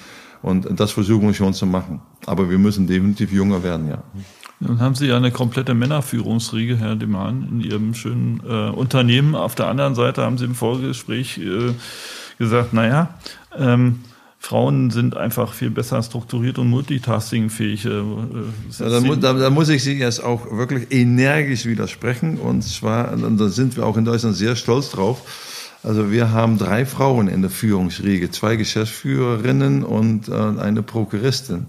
[0.41, 2.01] Und das versuchen wir schon zu machen.
[2.25, 4.03] Aber wir müssen definitiv jünger werden, ja.
[4.59, 9.33] Nun haben Sie ja eine komplette Männerführungsriege, Herr Demann, in Ihrem schönen äh, Unternehmen.
[9.33, 11.73] Auf der anderen Seite haben Sie im Vorgespräch äh,
[12.37, 13.15] gesagt, naja,
[13.57, 14.01] ähm,
[14.43, 17.85] Frauen sind einfach viel besser strukturiert und multitaskingfähig.
[17.85, 17.89] Äh,
[18.79, 22.39] ja, da, mu da, da, muss ich Sie jetzt auch wirklich energisch widersprechen.
[22.39, 25.21] Und zwar, und da sind wir auch in Deutschland sehr stolz drauf.
[25.83, 31.67] Also wir haben drei Frauen in der Führungsriege, zwei Geschäftsführerinnen und äh, eine Prokuristin.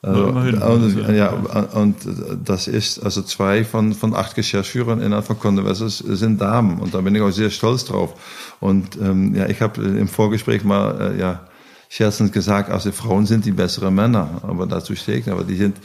[0.00, 1.96] Also, und, ja, und
[2.44, 7.00] das ist also zwei von, von acht Geschäftsführern innerhalb von Converses sind Damen und da
[7.00, 8.14] bin ich auch sehr stolz drauf.
[8.60, 11.47] Und ähm, ja, ich habe im Vorgespräch mal äh, ja
[11.88, 15.30] scherzend gesagt, also Frauen sind die besseren Männer, aber dazu stehe ich.
[15.30, 15.76] Aber die sind,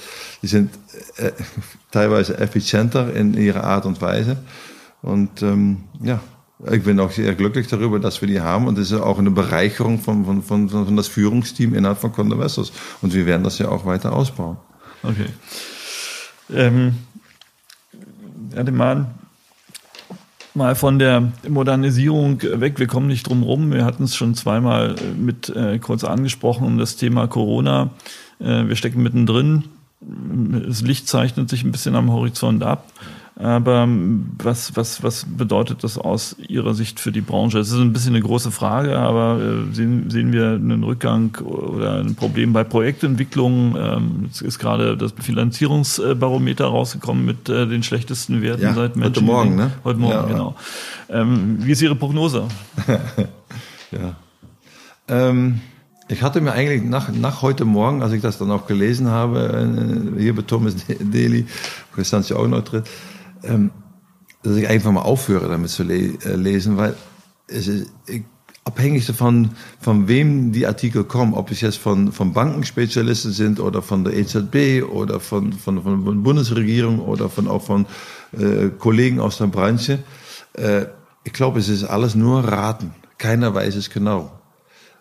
[0.42, 0.72] die sind
[1.18, 1.32] äh,
[1.92, 4.38] teilweise effizienter in ihrer Art und Weise
[5.02, 6.22] und ähm, ja,
[6.72, 9.32] ich bin auch sehr glücklich darüber, dass wir die haben und das ist auch eine
[9.32, 12.72] Bereicherung von, von, von, von das Führungsteam innerhalb von Condoversus.
[13.02, 14.58] Und wir werden das ja auch weiter ausbauen.
[15.04, 15.28] Okay.
[16.54, 16.96] Ähm,
[18.54, 19.14] Herr Demann,
[20.56, 22.80] mal von der Modernisierung weg.
[22.80, 23.72] Wir kommen nicht drum rum.
[23.72, 27.92] Wir hatten es schon zweimal mit äh, kurz angesprochen, das Thema Corona.
[28.40, 29.66] Äh, wir stecken mittendrin.
[30.02, 32.92] Das Licht zeichnet sich ein bisschen am Horizont ab.
[33.36, 37.58] Aber ähm, was, was, was bedeutet das aus Ihrer Sicht für die Branche?
[37.58, 41.96] Es ist ein bisschen eine große Frage, aber äh, sehen, sehen wir einen Rückgang oder
[41.96, 43.76] ein Problem bei Projektentwicklung?
[43.76, 49.16] Ähm, es ist gerade das Finanzierungsbarometer rausgekommen mit äh, den schlechtesten Werten ja, seit Menschen.
[49.16, 49.72] Heute Morgen, ne?
[49.84, 50.56] Heute Morgen, ja, genau.
[51.10, 52.44] Ähm, wie ist Ihre Prognose?
[53.92, 54.16] ja.
[55.08, 55.60] Ähm
[56.10, 60.14] ich hatte mir eigentlich nach, nach heute Morgen, als ich das dann auch gelesen habe,
[60.18, 61.48] äh, hier bei Thomas Daly,
[61.96, 62.84] Christian ja auch noch drin,
[63.44, 63.72] ähm,
[64.44, 66.96] dass ich einfach mal aufhöre, damit zu le äh, lesen, weil
[67.48, 68.24] es ist ich,
[68.66, 73.82] abhängig davon, von wem die Artikel kommen, ob es jetzt von, von Bankenspezialisten sind oder
[73.82, 77.86] von der EZB oder von, von, von der Bundesregierung oder von, auch von
[78.32, 80.00] äh, Kollegen aus der Branche.
[80.54, 80.86] Äh,
[81.24, 82.94] ich glaube, es ist alles nur Raten.
[83.18, 84.32] Keiner weiß es genau.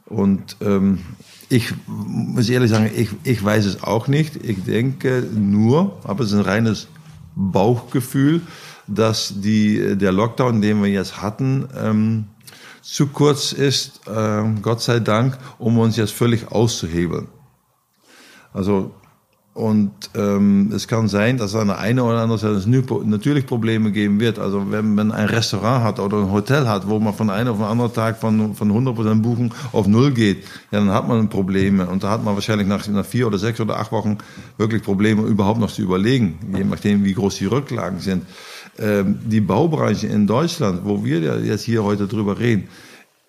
[0.07, 1.01] Und ähm,
[1.49, 4.37] ich muss ehrlich sagen, ich, ich weiß es auch nicht.
[4.37, 6.89] Ich denke nur, aber es ist ein reines
[7.35, 8.43] Bauchgefühl,
[8.87, 12.25] dass die, der Lockdown, den wir jetzt hatten, ähm,
[12.83, 17.29] zu kurz ist, äh, Gott sei Dank, um uns jetzt völlig auszuhebeln.
[18.53, 18.95] Also
[19.55, 23.93] und ähm, es kann sein, dass an der einen oder anderen Seite es natürlich Probleme
[23.93, 24.39] geben wird.
[24.39, 27.59] Also wenn man ein Restaurant hat oder ein Hotel hat, wo man von einem auf
[27.59, 31.87] den anderen Tag von, von 100% Buchen auf Null geht, ja, dann hat man Probleme.
[31.87, 34.17] Und da hat man wahrscheinlich nach, nach vier oder sechs oder acht Wochen
[34.57, 38.25] wirklich Probleme, überhaupt noch zu überlegen, je nachdem, wie groß die Rücklagen sind.
[38.79, 42.69] Ähm, die Baubranche in Deutschland, wo wir jetzt hier heute drüber reden,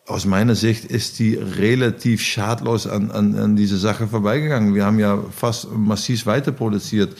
[0.05, 4.75] aus meiner Sicht ist die relativ schadlos an, an, an diese Sache vorbeigegangen.
[4.75, 7.15] Wir haben ja fast massiv weiter produziert.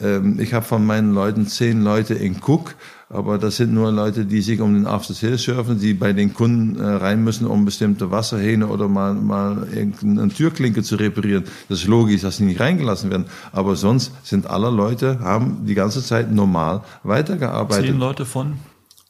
[0.00, 2.76] Ähm, ich habe von meinen Leuten zehn Leute in Cook,
[3.08, 6.32] aber das sind nur Leute, die sich um den After Sales surfen, die bei den
[6.32, 11.44] Kunden äh, rein müssen, um bestimmte Wasserhähne oder mal, mal irgendeine Türklinke zu reparieren.
[11.68, 13.26] Das ist logisch, dass sie nicht reingelassen werden.
[13.50, 17.86] Aber sonst sind alle Leute, haben die ganze Zeit normal weitergearbeitet.
[17.86, 18.58] Zehn Leute von?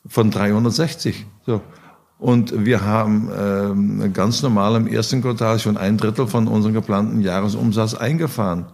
[0.09, 1.27] Von 360.
[1.45, 1.61] So.
[2.21, 7.23] Und wir haben ähm, ganz normal im ersten Quartal schon ein Drittel von unserem geplanten
[7.23, 8.67] Jahresumsatz eingefahren.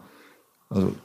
[0.69, 0.97] Also,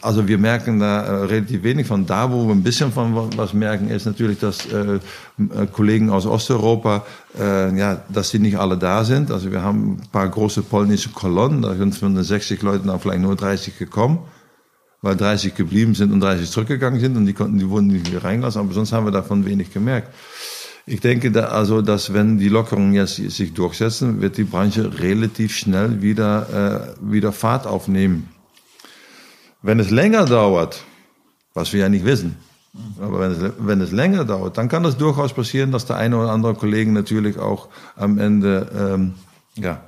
[0.00, 2.06] also wir merken da äh, relativ wenig von.
[2.06, 6.26] Da, wo wir ein bisschen von was merken, ist natürlich, dass äh, äh, Kollegen aus
[6.26, 7.04] Osteuropa,
[7.36, 9.32] äh, ja, dass sie nicht alle da sind.
[9.32, 13.00] Also wir haben ein paar große polnische Kolonnen, da sind von den 60 Leuten dann
[13.00, 14.20] vielleicht nur 30 gekommen,
[15.02, 18.60] weil 30 geblieben sind und 30 zurückgegangen sind und die konnten, die wurden nicht reingelassen.
[18.60, 20.14] Aber sonst haben wir davon wenig gemerkt.
[20.90, 25.54] Ich denke da also, dass wenn die Lockerungen jetzt sich durchsetzen, wird die Branche relativ
[25.54, 28.28] schnell wieder, äh, wieder Fahrt aufnehmen.
[29.62, 30.82] Wenn es länger dauert,
[31.54, 32.38] was wir ja nicht wissen,
[33.00, 36.16] aber wenn es, wenn es länger dauert, dann kann es durchaus passieren, dass der eine
[36.16, 39.14] oder andere Kollege natürlich auch am Ende ähm,
[39.54, 39.82] ja,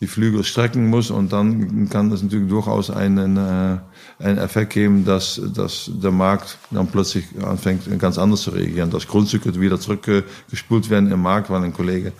[0.00, 3.78] die Flügel strecken muss und dann kann es natürlich durchaus einen, äh,
[4.18, 9.06] einen Effekt geben, dass, dass der Markt dann plötzlich anfängt ganz anders zu reagieren, dass
[9.06, 12.12] Grundstücke wieder zurückgespult werden im Markt, weil ein Kollege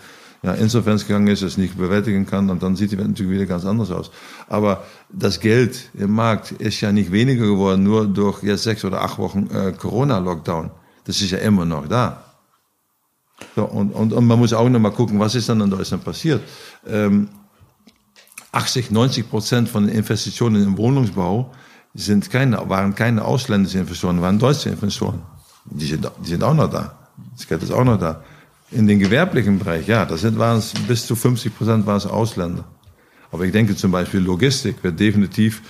[0.43, 3.47] ja, Insolvenz gegangen ist, es nicht bewältigen kann und dann sieht die Welt natürlich wieder
[3.47, 4.11] ganz anders aus.
[4.49, 9.03] Aber das Geld im Markt ist ja nicht weniger geworden, nur durch jetzt sechs oder
[9.03, 10.71] acht Wochen äh, Corona-Lockdown.
[11.05, 12.23] Das ist ja immer noch da.
[13.55, 16.05] So, und, und, und man muss auch noch mal gucken, was ist dann in Deutschland
[16.05, 16.43] passiert.
[16.87, 17.29] Ähm,
[18.53, 21.53] 80, 90 Prozent von den Investitionen im Wohnungsbau
[21.97, 25.23] sind keine, waren keine ausländische Investoren, waren deutsche Investoren.
[25.65, 26.97] Die sind, die sind auch noch da.
[27.37, 28.23] Das Geld ist auch noch da.
[28.71, 32.07] In den gewerblichen Bereich, ja, das sind, waren es bis zu 50 Prozent waren es
[32.07, 32.65] Ausländer.
[33.33, 35.63] Aber ich denke zum Beispiel Logistik wird definitiv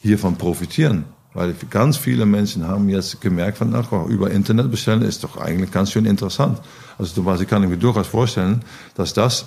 [0.00, 1.04] hiervon profitieren.
[1.34, 5.70] Weil ganz viele Menschen haben jetzt gemerkt, von, ach, über Internet bestellen ist doch eigentlich
[5.70, 6.58] ganz schön interessant.
[6.98, 8.62] Also zum Beispiel kann mir durchaus vorstellen,
[8.94, 9.46] dass das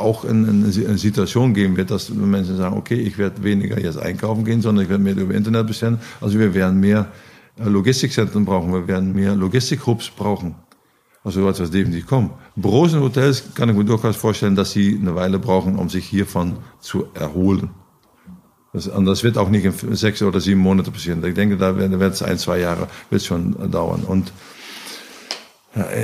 [0.00, 4.44] auch in, eine Situation geben wird, dass Menschen sagen, okay, ich werde weniger jetzt einkaufen
[4.44, 5.98] gehen, sondern ich werde mehr über Internet bestellen.
[6.20, 7.10] Also wir werden mehr
[7.56, 10.54] Logistikzentren brauchen, wir werden mehr Logistikhubs brauchen.
[11.22, 12.30] Also wird definitiv kommen.
[12.56, 16.06] Büros und Hotels kann ich mir durchaus vorstellen, dass sie eine Weile brauchen, um sich
[16.06, 17.70] hiervon zu erholen.
[18.72, 21.22] Das, das wird auch nicht in sechs oder sieben Monate passieren.
[21.24, 24.04] Ich denke, da wird es ein, zwei Jahre wird schon dauern.
[24.04, 24.32] Und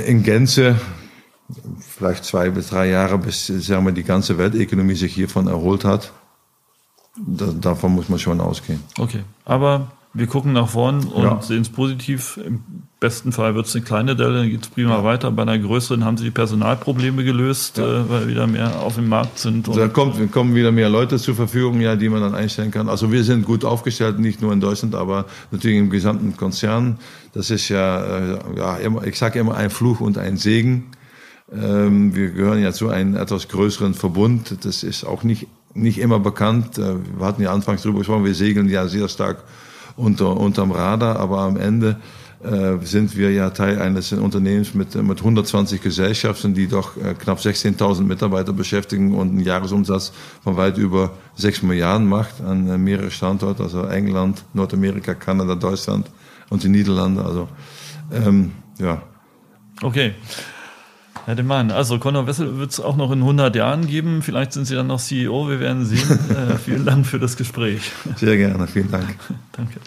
[0.05, 0.75] in Gänze
[1.79, 6.11] vielleicht zwei bis drei Jahre, bis sagen wir, die ganze Weltökonomie sich hiervon erholt hat.
[7.15, 8.83] Da, davon muss man schon ausgehen.
[8.99, 11.41] Okay, aber wir gucken nach vorn und ja.
[11.41, 12.39] sehen es positiv.
[12.43, 12.63] Im
[12.99, 15.03] besten Fall wird es eine kleine Delle, dann geht es prima ja.
[15.03, 15.31] weiter.
[15.31, 18.01] Bei einer größeren haben sie die Personalprobleme gelöst, ja.
[18.01, 19.67] äh, weil wieder mehr auf dem Markt sind.
[19.67, 22.89] da kommt, kommen wieder mehr Leute zur Verfügung, ja, die man dann einstellen kann.
[22.89, 26.97] Also wir sind gut aufgestellt, nicht nur in Deutschland, aber natürlich im gesamten Konzern.
[27.33, 30.85] Das ist ja, äh, ja ich sage immer ein Fluch und ein Segen.
[31.51, 34.65] Ähm, wir gehören ja zu einem etwas größeren Verbund.
[34.65, 36.77] Das ist auch nicht, nicht immer bekannt.
[36.77, 39.43] Äh, wir hatten ja anfangs darüber gesprochen, wir segeln ja sehr stark
[39.95, 41.97] unter, unterm Radar, aber am Ende
[42.43, 47.39] äh, sind wir ja Teil eines Unternehmens mit, mit 120 Gesellschaften, die doch äh, knapp
[47.39, 50.11] 16.000 Mitarbeiter beschäftigen und einen Jahresumsatz
[50.43, 56.11] von weit über 6 Milliarden macht an mehrere Standorte, also England, Nordamerika, Kanada, Deutschland
[56.49, 57.23] und die Niederlande.
[57.23, 57.47] Also
[58.11, 59.01] ähm, ja.
[59.81, 60.13] Okay.
[61.27, 64.21] Herr De Mann, also Conor Wessel wird es auch noch in 100 Jahren geben.
[64.21, 65.99] Vielleicht sind Sie dann noch CEO, wir werden sehen.
[66.29, 67.91] äh, vielen Dank für das Gespräch.
[68.15, 69.13] Sehr gerne, vielen Dank.
[69.51, 69.81] Danke.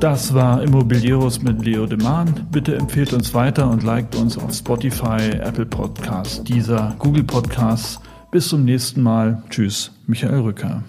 [0.00, 2.48] Das war Immobilieros mit Leo De Man.
[2.50, 8.00] Bitte empfehlt uns weiter und liked uns auf Spotify, Apple Podcasts, dieser Google Podcasts.
[8.32, 9.44] Bis zum nächsten Mal.
[9.48, 10.82] Tschüss, Michael Rücker.